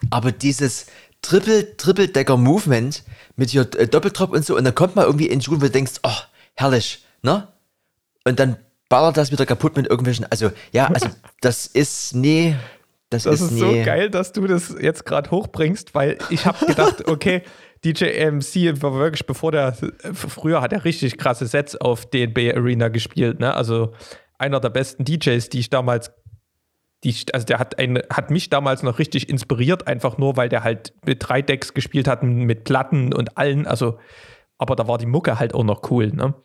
[0.09, 0.87] aber dieses
[1.21, 3.03] Triple, Triple-Decker-Movement
[3.35, 5.59] mit hier äh, Doppeltrop und so und dann kommt man irgendwie in den Schuh, wo
[5.59, 6.17] du denkst, oh,
[6.55, 7.47] herrlich, ne?
[8.25, 8.57] Und dann
[8.89, 11.07] ballert das wieder kaputt mit irgendwelchen, also, ja, also,
[11.41, 12.55] das ist nie,
[13.09, 16.45] das, Das ist, ist so nie, geil, dass du das jetzt gerade hochbringst, weil ich
[16.45, 17.43] habe gedacht, okay,
[17.83, 19.75] DJ AMC war wirklich, bevor der,
[20.13, 23.53] früher hat er richtig krasse Sets auf DNB Arena gespielt, ne?
[23.53, 23.93] Also
[24.37, 26.11] einer der besten DJs, die ich damals,
[27.03, 30.63] die, also der hat, ein, hat mich damals noch richtig inspiriert, einfach nur, weil der
[30.63, 33.97] halt mit drei Decks gespielt hat, mit Platten und allen, also,
[34.57, 36.35] aber da war die Mucke halt auch noch cool, ne?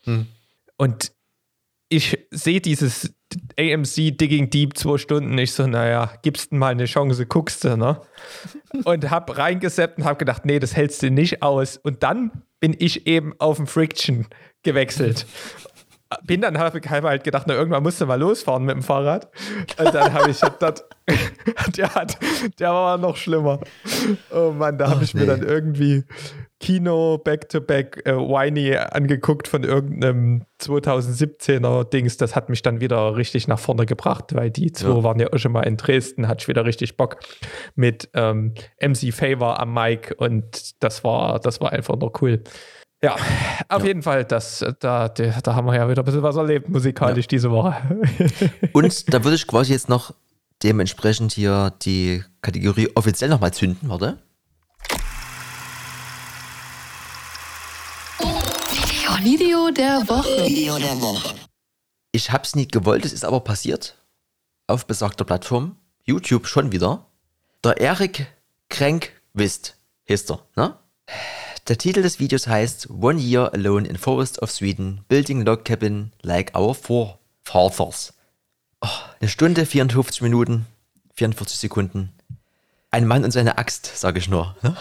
[0.78, 1.12] Und
[1.88, 3.14] ich sehe dieses
[3.59, 7.76] AMC Digging Deep zwei Stunden, ich so, naja, gibst du mal eine Chance, guckst du,
[7.76, 8.00] ne?
[8.84, 11.78] Und hab reingeseppt und hab gedacht, nee, das hältst du nicht aus.
[11.78, 14.26] Und dann bin ich eben auf den Friction
[14.62, 15.26] gewechselt.
[16.24, 19.28] Bin dann habe ich halt gedacht, na, irgendwann musst du mal losfahren mit dem Fahrrad.
[19.78, 20.84] Und dann habe ich das,
[21.76, 22.18] der hat,
[22.59, 23.61] der war noch schlimmer.
[24.32, 25.26] Oh Mann, da habe ich mir nee.
[25.26, 26.04] dann irgendwie
[26.61, 32.16] Kino Back-to-Back äh, Whiny angeguckt von irgendeinem 2017er Dings.
[32.16, 35.02] Das hat mich dann wieder richtig nach vorne gebracht, weil die zwei Ja.
[35.02, 37.18] waren ja auch schon mal in Dresden, hatte ich wieder richtig Bock
[37.74, 42.42] mit ähm, MC Favor am Mic und das war, das war einfach noch cool.
[43.03, 43.16] Ja,
[43.68, 46.68] auf jeden Fall, das, äh, da, da, haben wir ja wieder ein bisschen was erlebt
[46.68, 47.74] musikalisch diese Woche.
[48.72, 50.14] Und da würde ich quasi jetzt noch
[50.62, 54.18] dementsprechend hier die Kategorie offiziell nochmal zünden, warte.
[59.26, 61.34] Video der Woche.
[62.12, 63.97] Ich hab's nie gewollt, es ist aber passiert.
[64.68, 67.07] Auf besagter Plattform, YouTube schon wieder.
[67.64, 68.26] Der Erik
[68.68, 69.76] Kränkvist
[70.09, 70.78] heißt er, ne?
[71.68, 76.12] Der Titel des Videos heißt One Year Alone in Forest of Sweden, Building Log Cabin
[76.22, 78.12] like our forefathers.
[78.80, 78.88] Oh,
[79.20, 80.66] eine Stunde, 54 Minuten,
[81.14, 82.12] 44 Sekunden.
[82.92, 84.54] Ein Mann und seine Axt, sage ich nur.
[84.62, 84.76] ne?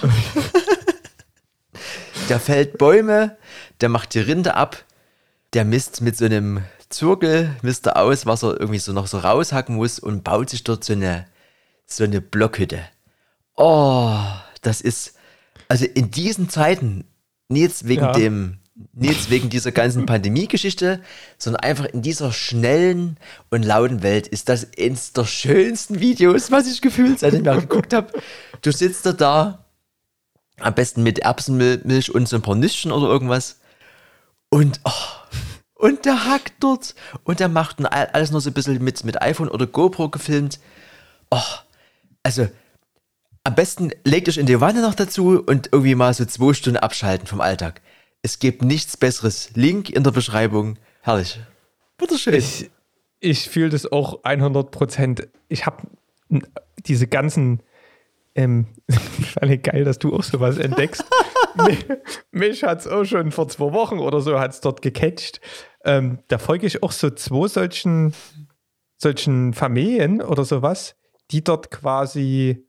[2.29, 3.35] der fällt Bäume,
[3.81, 4.85] der macht die Rinde ab,
[5.53, 9.17] der misst mit so einem Zirkel, misst er aus, was er irgendwie so noch so
[9.17, 11.25] raushacken muss und baut sich dort so eine,
[11.87, 12.83] so eine Blockhütte.
[13.55, 14.19] Oh,
[14.61, 15.15] das ist,
[15.67, 17.05] also in diesen Zeiten,
[17.49, 18.11] jetzt wegen Ja.
[18.11, 18.59] dem,
[18.99, 21.01] jetzt wegen dieser ganzen Pandemie-Geschichte,
[21.37, 23.17] sondern einfach in dieser schnellen
[23.49, 27.59] und lauten Welt ist das eines der schönsten Videos, was ich gefühlt, seitdem ich mal
[27.61, 28.11] geguckt habe.
[28.61, 29.65] Du sitzt da da,
[30.59, 33.59] am besten mit Erbsenmilch und so ein paar Nüsschen oder irgendwas.
[34.49, 34.91] Und, oh,
[35.75, 36.95] und der hackt dort.
[37.25, 40.59] Und der macht alles nur so ein bisschen mit, mit iPhone oder GoPro gefilmt.
[41.29, 41.41] Oh,
[42.23, 42.47] also,
[43.45, 46.77] am besten legt euch in die Wanne noch dazu und irgendwie mal so zwei Stunden
[46.77, 47.81] abschalten vom Alltag.
[48.23, 49.51] Es gibt nichts Besseres.
[49.53, 50.77] Link in der Beschreibung.
[51.01, 51.39] Herrlich.
[51.99, 52.33] Wunderschön.
[52.33, 52.71] Ich,
[53.19, 55.27] ich fühle das auch 100 Prozent.
[55.47, 55.83] Ich habe
[56.85, 57.61] diese ganzen.
[58.33, 58.65] Ähm,
[59.39, 61.05] fand geil, dass du auch sowas entdeckst.
[61.67, 61.85] mich
[62.31, 65.39] mich hat es auch schon vor zwei Wochen oder so hat's dort gecatcht.
[65.85, 68.13] Ähm, da folge ich auch so zwei solchen,
[68.97, 70.95] solchen Familien oder sowas,
[71.29, 72.65] die dort quasi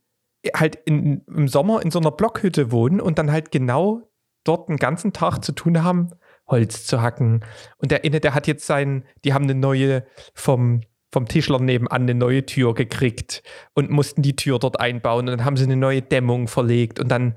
[0.55, 4.03] halt in, im Sommer in so einer Blockhütte wohnen und dann halt genau
[4.45, 6.11] dort den ganzen Tag zu tun haben,
[6.47, 7.45] Holz zu hacken.
[7.78, 10.82] Und der eine, der hat jetzt sein, die haben eine neue vom,
[11.12, 13.43] vom Tischler nebenan eine neue Tür gekriegt
[13.74, 15.28] und mussten die Tür dort einbauen.
[15.28, 17.37] Und dann haben sie eine neue Dämmung verlegt und dann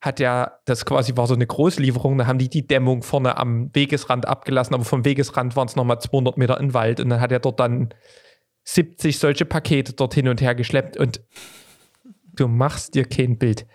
[0.00, 3.70] hat ja, das quasi war so eine Großlieferung, dann haben die die Dämmung vorne am
[3.74, 7.20] Wegesrand abgelassen, aber vom Wegesrand waren es nochmal 200 Meter in den Wald und dann
[7.20, 7.92] hat er dort dann
[8.62, 11.20] 70 solche Pakete dort hin und her geschleppt und
[12.38, 13.66] du machst dir kein Bild.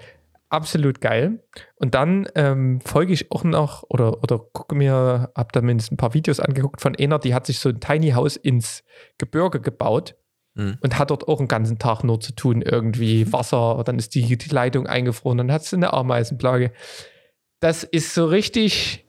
[0.49, 1.43] Absolut geil.
[1.75, 5.97] Und dann ähm, folge ich auch noch oder, oder gucke mir, habe da mindestens ein
[5.97, 8.83] paar Videos angeguckt von einer, die hat sich so ein Tiny House ins
[9.17, 10.15] Gebirge gebaut
[10.55, 10.77] Mhm.
[10.81, 14.37] und hat dort auch einen ganzen Tag nur zu tun, irgendwie Wasser, dann ist die,
[14.37, 16.71] die Leitung eingefroren, dann hat sie eine Ameisenplage.
[17.59, 19.03] Das ist so richtig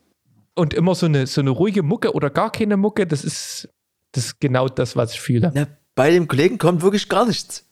[0.54, 3.68] und immer so eine, so eine ruhige Mucke oder gar keine Mucke, das ist,
[4.12, 5.52] das ist genau das, was ich fühle.
[5.54, 7.68] Na, bei dem Kollegen kommt wirklich gar nichts.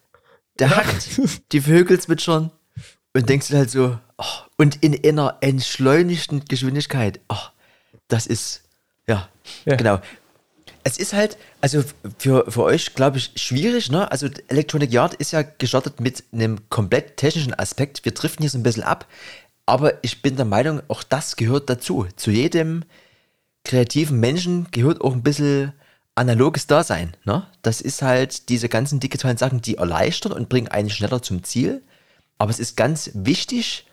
[0.59, 1.09] Der hackt,
[1.53, 2.51] die Vögel zwitschern
[3.15, 4.25] und denkst du halt so, oh,
[4.59, 7.37] und in einer entschleunigten Geschwindigkeit, oh,
[8.09, 8.63] das ist,
[9.07, 9.29] ja,
[9.65, 9.77] Ja.
[9.77, 10.01] genau.
[10.85, 11.83] es ist halt, also
[12.19, 14.11] für, für euch, glaube ich, schwierig, ne?
[14.11, 18.05] Also Electronic Yard ist ja gestartet mit einem komplett technischen Aspekt.
[18.05, 19.07] Wir driften hier so ein bisschen ab,
[19.65, 22.07] aber ich bin der Meinung, auch das gehört dazu.
[22.17, 22.85] Zu jedem
[23.65, 25.73] kreativen Menschen gehört auch ein bisschen
[26.15, 27.17] analoges Dasein.
[27.25, 27.47] Ne?
[27.63, 31.83] Das ist halt diese ganzen digitalen Sachen, die erleichtern und bringen einen schneller zum Ziel.
[32.39, 33.87] Aber es ist ganz wichtig,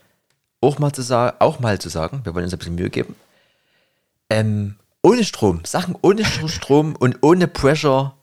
[0.61, 3.15] auch mal zu sagen, auch mal zu sagen, wir wollen uns ein bisschen Mühe geben,
[4.29, 8.15] ähm, ohne Strom, Sachen ohne Strom und ohne Pressure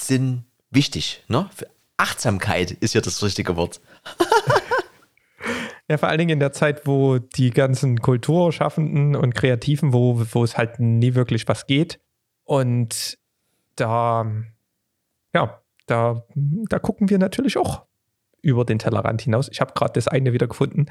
[0.00, 1.22] sind wichtig.
[1.28, 1.50] Ne?
[1.54, 3.80] Für Achtsamkeit ist ja das richtige Wort.
[5.90, 10.44] Ja, vor allen Dingen in der Zeit, wo die ganzen Kulturschaffenden und Kreativen, wo, wo
[10.44, 11.98] es halt nie wirklich was geht.
[12.48, 13.18] Und
[13.76, 14.24] da,
[15.34, 17.84] ja, da, da gucken wir natürlich auch
[18.40, 19.50] über den Tellerrand hinaus.
[19.52, 20.86] Ich habe gerade das eine wieder gefunden.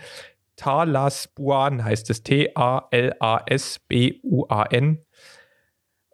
[0.56, 2.22] Talasbuan heißt es.
[2.22, 2.94] T-A-L-A-S-B-U-A-N.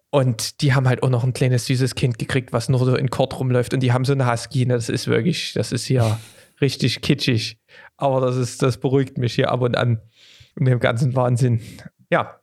[0.08, 3.10] Und die haben halt auch noch ein kleines süßes Kind gekriegt, was nur so in
[3.10, 3.74] Kord rumläuft.
[3.74, 4.64] Und die haben so eine Husky.
[4.64, 6.18] Das ist wirklich, das ist ja
[6.62, 7.58] richtig kitschig.
[7.98, 10.00] Aber das ist, das beruhigt mich hier ab und an
[10.56, 11.60] in dem ganzen Wahnsinn.
[12.10, 12.40] Ja,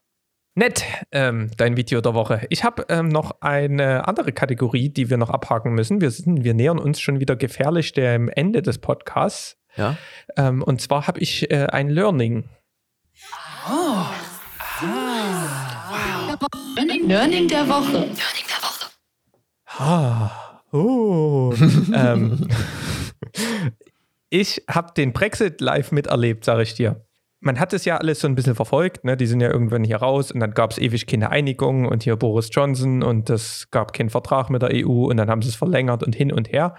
[0.56, 2.46] nett, ähm, dein Video der Woche.
[2.50, 6.02] Ich habe ähm, noch eine andere Kategorie, die wir noch abhaken müssen.
[6.02, 9.58] Wir, sind, wir nähern uns schon wieder gefährlich dem Ende des Podcasts.
[9.78, 9.98] Ja.
[10.38, 12.50] Ähm, und zwar habe ich äh, ein Learning.
[17.08, 18.10] Learning der Woche.
[19.78, 21.54] Ah, oh.
[21.94, 22.48] ähm,
[24.30, 27.06] ich habe den Brexit live miterlebt, sage ich dir.
[27.44, 29.18] Man hat es ja alles so ein bisschen verfolgt, ne?
[29.18, 32.16] die sind ja irgendwann hier raus und dann gab es ewig keine Einigung und hier
[32.16, 35.56] Boris Johnson und es gab keinen Vertrag mit der EU und dann haben sie es
[35.56, 36.76] verlängert und hin und her.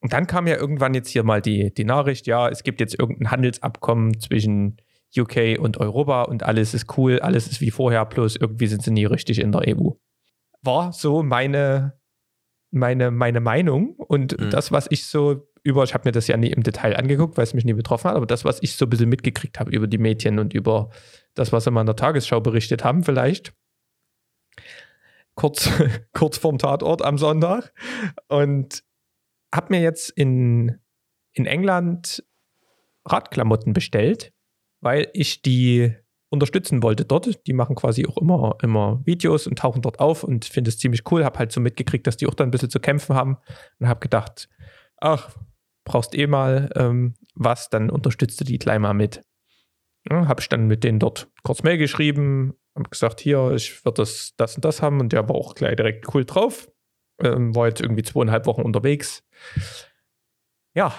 [0.00, 2.98] Und dann kam ja irgendwann jetzt hier mal die, die Nachricht, ja, es gibt jetzt
[2.98, 4.76] irgendein Handelsabkommen zwischen
[5.16, 8.90] UK und Europa und alles ist cool, alles ist wie vorher, bloß irgendwie sind sie
[8.90, 9.90] nie richtig in der EU.
[10.62, 11.94] War so meine,
[12.70, 14.50] meine, meine Meinung und Mhm.
[14.50, 17.44] das, was ich so über, ich habe mir das ja nie im Detail angeguckt, weil
[17.44, 19.86] es mich nie betroffen hat, aber das, was ich so ein bisschen mitgekriegt habe über
[19.86, 20.88] die Medien und über
[21.34, 23.52] das, was sie mal in der Tagesschau berichtet haben, vielleicht.
[25.34, 25.70] Kurz,
[26.14, 27.72] kurz vorm Tatort am Sonntag.
[28.28, 28.82] Und
[29.54, 30.80] habe mir jetzt in,
[31.34, 32.24] in England
[33.04, 34.32] Radklamotten bestellt,
[34.80, 35.94] weil ich die
[36.30, 37.46] unterstützen wollte dort.
[37.46, 41.02] Die machen quasi auch immer, immer Videos und tauchen dort auf und finde es ziemlich
[41.10, 41.24] cool.
[41.24, 43.36] Habe halt so mitgekriegt, dass die auch dann ein bisschen zu kämpfen haben
[43.78, 44.48] und habe gedacht,
[45.00, 45.34] ach,
[45.88, 49.22] brauchst eh mal ähm, was, dann unterstützt du die gleich mal mit.
[50.08, 54.02] Ja, habe ich dann mit denen dort kurz Mail geschrieben, habe gesagt, hier, ich würde
[54.02, 56.70] das, das und das haben und der war auch gleich direkt cool drauf.
[57.20, 59.24] Ähm, war jetzt irgendwie zweieinhalb Wochen unterwegs.
[60.74, 60.94] Ja,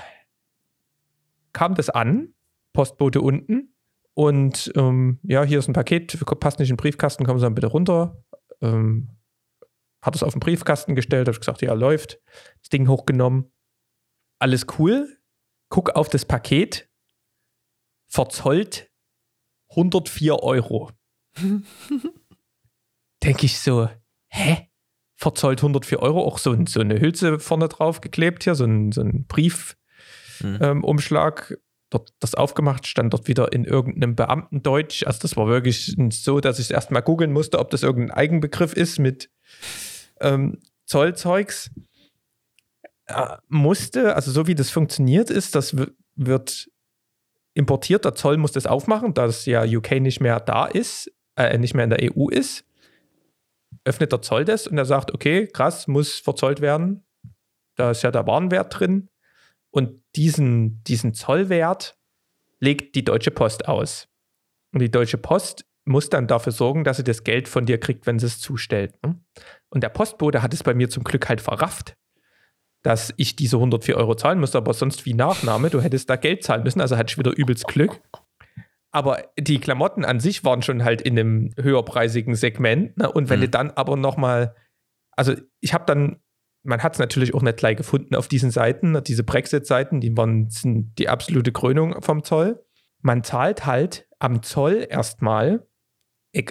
[1.54, 2.34] kam das an,
[2.74, 3.74] Postbote unten
[4.14, 7.56] und ähm, ja, hier ist ein Paket, passt nicht in den Briefkasten, kommen Sie dann
[7.56, 8.22] bitte runter.
[8.62, 9.10] Ähm,
[10.02, 12.20] hat es auf den Briefkasten gestellt, habe gesagt, ja, läuft.
[12.60, 13.52] Das Ding hochgenommen.
[14.40, 15.18] Alles cool.
[15.70, 16.90] Guck auf das Paket.
[18.08, 18.92] Verzollt
[19.70, 20.92] 104 Euro.
[23.24, 23.88] Denke ich so,
[24.30, 24.70] hä?
[25.16, 29.02] Verzollt 104 Euro, auch so, so eine Hülse vorne drauf geklebt hier, so ein, so
[29.02, 31.50] ein Briefumschlag.
[31.50, 31.56] Mhm.
[31.56, 31.60] Ähm,
[31.90, 35.04] dort das aufgemacht, stand dort wieder in irgendeinem Beamtendeutsch.
[35.06, 38.72] Also das war wirklich so, dass ich erst mal googeln musste, ob das irgendein Eigenbegriff
[38.74, 39.30] ist mit
[40.22, 41.72] ähm, Zollzeugs.
[43.10, 45.76] Äh, musste, also so wie das funktioniert ist, das
[46.16, 46.70] wird
[47.56, 51.58] importiert, der Zoll muss das aufmachen, da es ja UK nicht mehr da ist, äh,
[51.58, 52.66] nicht mehr in der EU ist,
[53.84, 57.04] öffnet der Zoll das und er sagt, okay, krass, muss verzollt werden.
[57.76, 59.10] Da ist ja der Warenwert drin.
[59.72, 61.98] Und diesen, diesen Zollwert
[62.60, 64.08] legt die Deutsche Post aus.
[64.74, 68.06] Und die Deutsche Post muss dann dafür sorgen, dass sie das Geld von dir kriegt,
[68.06, 69.02] wenn sie es zustellt.
[69.04, 69.20] ne?
[69.70, 71.96] Und der Postbote hat es bei mir zum Glück halt verrafft,
[72.84, 76.44] dass ich diese 104 Euro zahlen musste, aber sonst wie Nachname, du hättest da Geld
[76.44, 78.02] zahlen müssen, also hatte ich wieder übelst Glück.
[78.92, 82.98] Aber die Klamotten an sich waren schon halt in einem höherpreisigen Segment.
[82.98, 83.12] Ne?
[83.12, 83.44] Und wenn Mhm.
[83.44, 84.56] du dann aber nochmal,
[85.16, 86.18] also ich habe dann,
[86.64, 89.02] man hat es natürlich auch nicht gleich gefunden auf diesen Seiten, ne?
[89.02, 92.64] diese Brexit-Seiten, die waren sind die absolute Krönung vom Zoll.
[93.02, 95.68] Man zahlt halt am Zoll erstmal,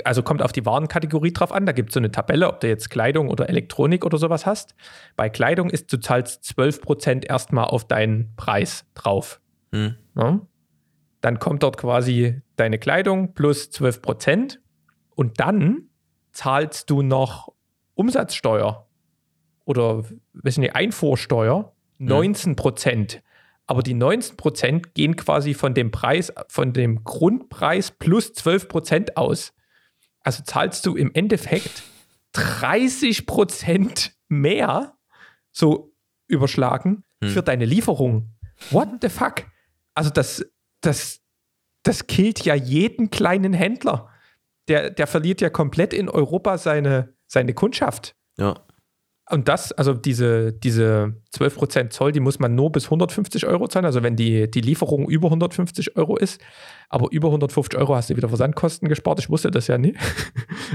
[0.05, 2.69] also kommt auf die Warenkategorie drauf an, da gibt es so eine Tabelle, ob du
[2.69, 4.75] jetzt Kleidung oder Elektronik oder sowas hast.
[5.17, 9.41] Bei Kleidung ist, du zahlst 12% erstmal auf deinen Preis drauf.
[9.73, 9.95] Hm.
[10.17, 10.41] Ja?
[11.21, 14.61] Dann kommt dort quasi deine Kleidung plus 12 Prozent
[15.15, 15.89] und dann
[16.33, 17.53] zahlst du noch
[17.95, 18.89] Umsatzsteuer
[19.65, 23.23] oder weiß nicht, Einfuhrsteuer 19 Prozent.
[23.67, 29.17] Aber die 19 Prozent gehen quasi von dem Preis, von dem Grundpreis plus 12 Prozent
[29.17, 29.53] aus.
[30.29, 31.85] Also zahlst du im Endeffekt
[32.33, 34.99] 30 Prozent mehr
[35.53, 35.95] so
[36.27, 37.31] überschlagen Hm.
[37.31, 38.35] für deine Lieferung.
[38.71, 39.47] What the fuck?
[39.95, 40.45] Also das,
[40.83, 41.23] das,
[41.83, 44.11] das killt ja jeden kleinen Händler.
[44.69, 48.15] Der, der verliert ja komplett in Europa seine, seine Kundschaft.
[48.37, 48.67] Ja.
[49.31, 53.85] Und das, also diese, diese 12% Zoll, die muss man nur bis 150 Euro zahlen.
[53.85, 56.41] Also wenn die, die Lieferung über 150 Euro ist,
[56.89, 59.19] aber über 150 Euro hast du wieder Versandkosten gespart.
[59.21, 59.95] Ich wusste das ja nie.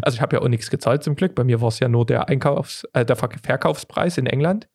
[0.01, 1.35] Also ich habe ja auch nichts gezahlt zum Glück.
[1.35, 4.67] Bei mir war es ja nur der Einkaufs-, äh, der Ver- Verkaufspreis in England.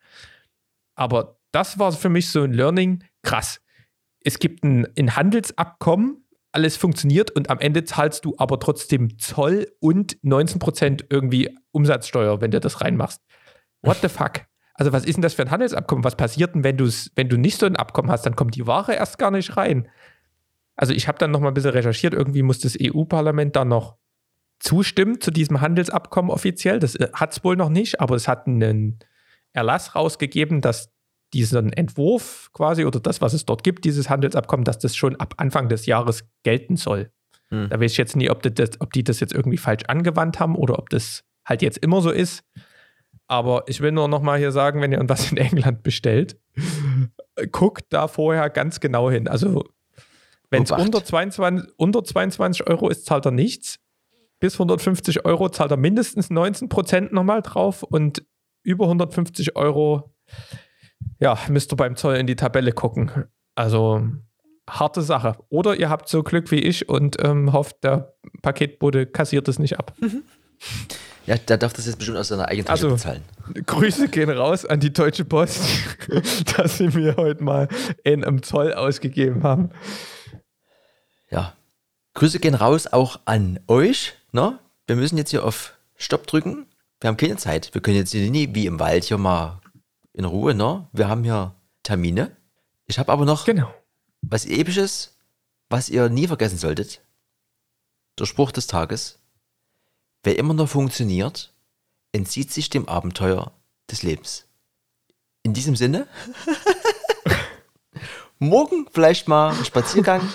[0.94, 3.04] Aber das war für mich so ein Learning.
[3.22, 3.60] Krass.
[4.24, 9.70] Es gibt ein, ein Handelsabkommen, alles funktioniert und am Ende zahlst du aber trotzdem Zoll
[9.80, 13.22] und 19% irgendwie Umsatzsteuer, wenn du das reinmachst.
[13.88, 14.46] What the fuck?
[14.74, 16.04] Also, was ist denn das für ein Handelsabkommen?
[16.04, 18.26] Was passiert denn, wenn, du's, wenn du nicht so ein Abkommen hast?
[18.26, 19.88] Dann kommt die Ware erst gar nicht rein.
[20.76, 22.14] Also, ich habe dann noch mal ein bisschen recherchiert.
[22.14, 23.96] Irgendwie muss das EU-Parlament da noch
[24.60, 26.78] zustimmen zu diesem Handelsabkommen offiziell.
[26.78, 28.98] Das hat es wohl noch nicht, aber es hat einen
[29.52, 30.92] Erlass rausgegeben, dass
[31.32, 35.34] diesen Entwurf quasi oder das, was es dort gibt, dieses Handelsabkommen, dass das schon ab
[35.36, 37.10] Anfang des Jahres gelten soll.
[37.50, 37.68] Hm.
[37.68, 40.54] Da weiß ich jetzt nie, ob, das, ob die das jetzt irgendwie falsch angewandt haben
[40.54, 42.44] oder ob das halt jetzt immer so ist.
[43.28, 46.40] Aber ich will nur noch mal hier sagen, wenn ihr was in England bestellt,
[47.52, 49.28] guckt da vorher ganz genau hin.
[49.28, 49.64] Also
[50.50, 53.78] wenn es unter 22, unter 22 Euro ist, zahlt er nichts.
[54.40, 58.24] Bis 150 Euro zahlt er mindestens 19 Prozent nochmal drauf und
[58.62, 60.14] über 150 Euro,
[61.18, 63.24] ja, müsst ihr beim Zoll in die Tabelle gucken.
[63.54, 64.06] Also
[64.68, 65.36] harte Sache.
[65.48, 69.78] Oder ihr habt so Glück wie ich und ähm, hofft, der Paketbote kassiert es nicht
[69.78, 69.94] ab.
[71.26, 73.22] Ja, der darf das jetzt bestimmt aus seiner eigenen Tasche Also- bezahlen.
[73.66, 75.60] Grüße gehen raus an die Deutsche Post,
[76.56, 77.68] dass sie mir heute mal
[78.04, 79.70] einen am Zoll ausgegeben haben.
[81.30, 81.54] Ja.
[82.14, 84.14] Grüße gehen raus auch an euch.
[84.32, 84.58] Ne?
[84.86, 86.66] Wir müssen jetzt hier auf Stopp drücken.
[87.00, 87.72] Wir haben keine Zeit.
[87.74, 89.60] Wir können jetzt hier nie wie im Wald hier mal
[90.14, 90.54] in Ruhe.
[90.54, 90.88] Ne?
[90.92, 92.36] Wir haben hier Termine.
[92.86, 93.72] Ich habe aber noch Genau.
[94.22, 95.16] was Episches,
[95.68, 97.00] was ihr nie vergessen solltet.
[98.18, 99.18] Der Spruch des Tages.
[100.22, 101.52] Wer immer noch funktioniert,
[102.12, 103.52] entzieht sich dem Abenteuer
[103.90, 104.46] des Lebens.
[105.42, 106.08] In diesem Sinne,
[108.38, 110.28] morgen vielleicht mal ein Spaziergang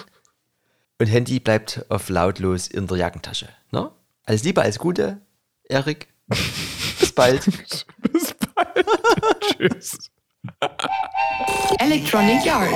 [1.00, 3.50] und Handy bleibt auf lautlos in der Jackentasche.
[3.72, 3.92] Ne?
[4.26, 5.20] Alles Liebe, alles Gute,
[5.66, 6.08] Erik.
[7.00, 7.46] Bis bald.
[8.12, 8.86] Bis bald.
[9.42, 9.98] Tschüss.
[11.80, 12.74] Electronic Yard.